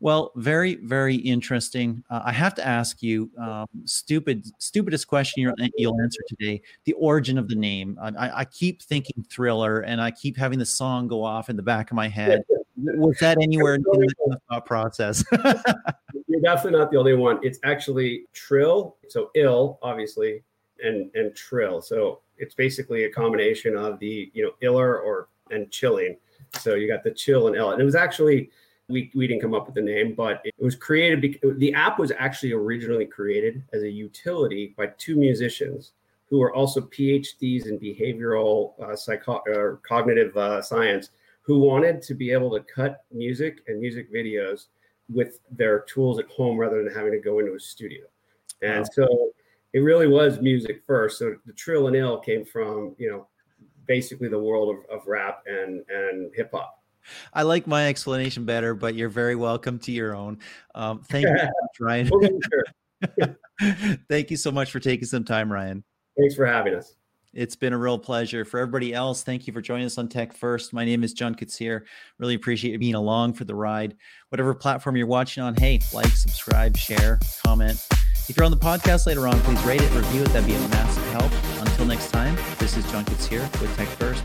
Well, 0.00 0.32
very, 0.36 0.74
very 0.76 1.16
interesting. 1.16 2.04
Uh, 2.10 2.20
I 2.24 2.32
have 2.32 2.54
to 2.56 2.66
ask 2.66 3.02
you, 3.02 3.30
um, 3.40 3.66
stupid, 3.86 4.46
stupidest 4.58 5.06
question 5.06 5.42
you'll, 5.42 5.54
you'll, 5.76 6.00
answer 6.02 6.20
today: 6.28 6.60
the 6.84 6.92
origin 6.94 7.38
of 7.38 7.48
the 7.48 7.54
name. 7.54 7.98
I, 8.00 8.40
I, 8.40 8.44
keep 8.44 8.82
thinking 8.82 9.24
Thriller, 9.30 9.80
and 9.80 10.00
I 10.00 10.10
keep 10.10 10.36
having 10.36 10.58
the 10.58 10.66
song 10.66 11.08
go 11.08 11.24
off 11.24 11.48
in 11.48 11.56
the 11.56 11.62
back 11.62 11.90
of 11.90 11.94
my 11.94 12.08
head. 12.08 12.42
Was 12.76 13.16
that 13.20 13.38
anywhere 13.40 13.76
in 13.76 13.82
the, 13.82 14.00
in 14.26 14.30
the 14.32 14.40
thought 14.50 14.66
process? 14.66 15.24
You're 16.36 16.54
definitely 16.54 16.78
not 16.78 16.90
the 16.90 16.98
only 16.98 17.14
one. 17.14 17.38
It's 17.42 17.58
actually 17.64 18.26
Trill, 18.34 18.96
so 19.08 19.30
ill, 19.34 19.78
obviously, 19.80 20.42
and 20.84 21.10
and 21.14 21.34
trill. 21.34 21.80
So 21.80 22.20
it's 22.36 22.54
basically 22.54 23.04
a 23.04 23.10
combination 23.10 23.74
of 23.74 23.98
the 24.00 24.30
you 24.34 24.44
know 24.44 24.50
iller 24.60 25.00
or 25.00 25.28
and 25.50 25.70
chilling. 25.70 26.18
So 26.58 26.74
you 26.74 26.88
got 26.88 27.02
the 27.04 27.10
chill 27.10 27.46
and 27.46 27.56
ill, 27.56 27.70
and 27.70 27.80
it 27.80 27.84
was 27.84 27.94
actually 27.94 28.50
we 28.88 29.10
we 29.14 29.26
didn't 29.26 29.40
come 29.40 29.54
up 29.54 29.64
with 29.64 29.76
the 29.76 29.80
name, 29.80 30.14
but 30.14 30.42
it 30.44 30.52
was 30.58 30.74
created. 30.74 31.38
The 31.56 31.72
app 31.72 31.98
was 31.98 32.12
actually 32.18 32.52
originally 32.52 33.06
created 33.06 33.62
as 33.72 33.82
a 33.82 33.90
utility 33.90 34.74
by 34.76 34.88
two 34.98 35.16
musicians 35.16 35.92
who 36.28 36.42
are 36.42 36.54
also 36.54 36.82
PhDs 36.82 37.66
in 37.66 37.78
behavioral 37.78 38.78
uh, 38.82 38.94
psycho- 38.94 39.42
or 39.46 39.80
cognitive 39.88 40.36
uh, 40.36 40.60
science, 40.60 41.12
who 41.40 41.60
wanted 41.60 42.02
to 42.02 42.12
be 42.12 42.30
able 42.30 42.50
to 42.50 42.60
cut 42.60 43.06
music 43.10 43.60
and 43.68 43.80
music 43.80 44.12
videos 44.12 44.66
with 45.08 45.40
their 45.50 45.80
tools 45.80 46.18
at 46.18 46.26
home 46.28 46.56
rather 46.56 46.82
than 46.82 46.92
having 46.92 47.12
to 47.12 47.20
go 47.20 47.38
into 47.38 47.54
a 47.54 47.60
studio. 47.60 48.04
And 48.62 48.80
wow. 48.80 48.88
so 48.92 49.30
it 49.72 49.80
really 49.80 50.06
was 50.06 50.40
music 50.40 50.82
first. 50.86 51.18
So 51.18 51.36
the 51.46 51.52
trill 51.52 51.86
and 51.86 51.96
ill 51.96 52.18
came 52.18 52.44
from, 52.44 52.94
you 52.98 53.10
know, 53.10 53.28
basically 53.86 54.28
the 54.28 54.38
world 54.38 54.76
of, 54.76 54.98
of 54.98 55.06
rap 55.06 55.42
and, 55.46 55.84
and 55.88 56.30
hip 56.34 56.50
hop. 56.52 56.82
I 57.32 57.42
like 57.42 57.66
my 57.66 57.86
explanation 57.86 58.44
better, 58.44 58.74
but 58.74 58.94
you're 58.94 59.08
very 59.08 59.36
welcome 59.36 59.78
to 59.80 59.92
your 59.92 60.14
own. 60.16 60.38
Um, 60.74 61.02
thank 61.02 61.26
you, 61.26 61.36
Ryan. 61.80 62.10
thank 64.08 64.30
you 64.30 64.36
so 64.36 64.50
much 64.50 64.70
for 64.70 64.80
taking 64.80 65.06
some 65.06 65.24
time, 65.24 65.52
Ryan. 65.52 65.84
Thanks 66.16 66.34
for 66.34 66.46
having 66.46 66.74
us. 66.74 66.96
It's 67.36 67.54
been 67.54 67.74
a 67.74 67.78
real 67.78 67.98
pleasure. 67.98 68.46
For 68.46 68.58
everybody 68.58 68.94
else, 68.94 69.22
thank 69.22 69.46
you 69.46 69.52
for 69.52 69.60
joining 69.60 69.84
us 69.84 69.98
on 69.98 70.08
Tech 70.08 70.32
First. 70.32 70.72
My 70.72 70.86
name 70.86 71.04
is 71.04 71.12
John 71.12 71.34
Koetsier. 71.34 71.82
Really 72.18 72.34
appreciate 72.34 72.72
you 72.72 72.78
being 72.78 72.94
along 72.94 73.34
for 73.34 73.44
the 73.44 73.54
ride. 73.54 73.94
Whatever 74.30 74.54
platform 74.54 74.96
you're 74.96 75.06
watching 75.06 75.42
on, 75.42 75.54
hey, 75.54 75.80
like, 75.92 76.06
subscribe, 76.06 76.78
share, 76.78 77.20
comment. 77.44 77.86
If 78.30 78.38
you're 78.38 78.46
on 78.46 78.52
the 78.52 78.56
podcast 78.56 79.06
later 79.06 79.28
on, 79.28 79.38
please 79.40 79.62
rate 79.64 79.82
it, 79.82 79.94
review 79.94 80.22
it. 80.22 80.28
That'd 80.30 80.46
be 80.46 80.54
a 80.54 80.68
massive 80.68 81.06
help. 81.08 81.30
Until 81.60 81.84
next 81.84 82.10
time, 82.10 82.36
this 82.58 82.74
is 82.74 82.90
John 82.90 83.04
Koetsier 83.04 83.42
with 83.60 83.76
Tech 83.76 83.88
First. 83.88 84.24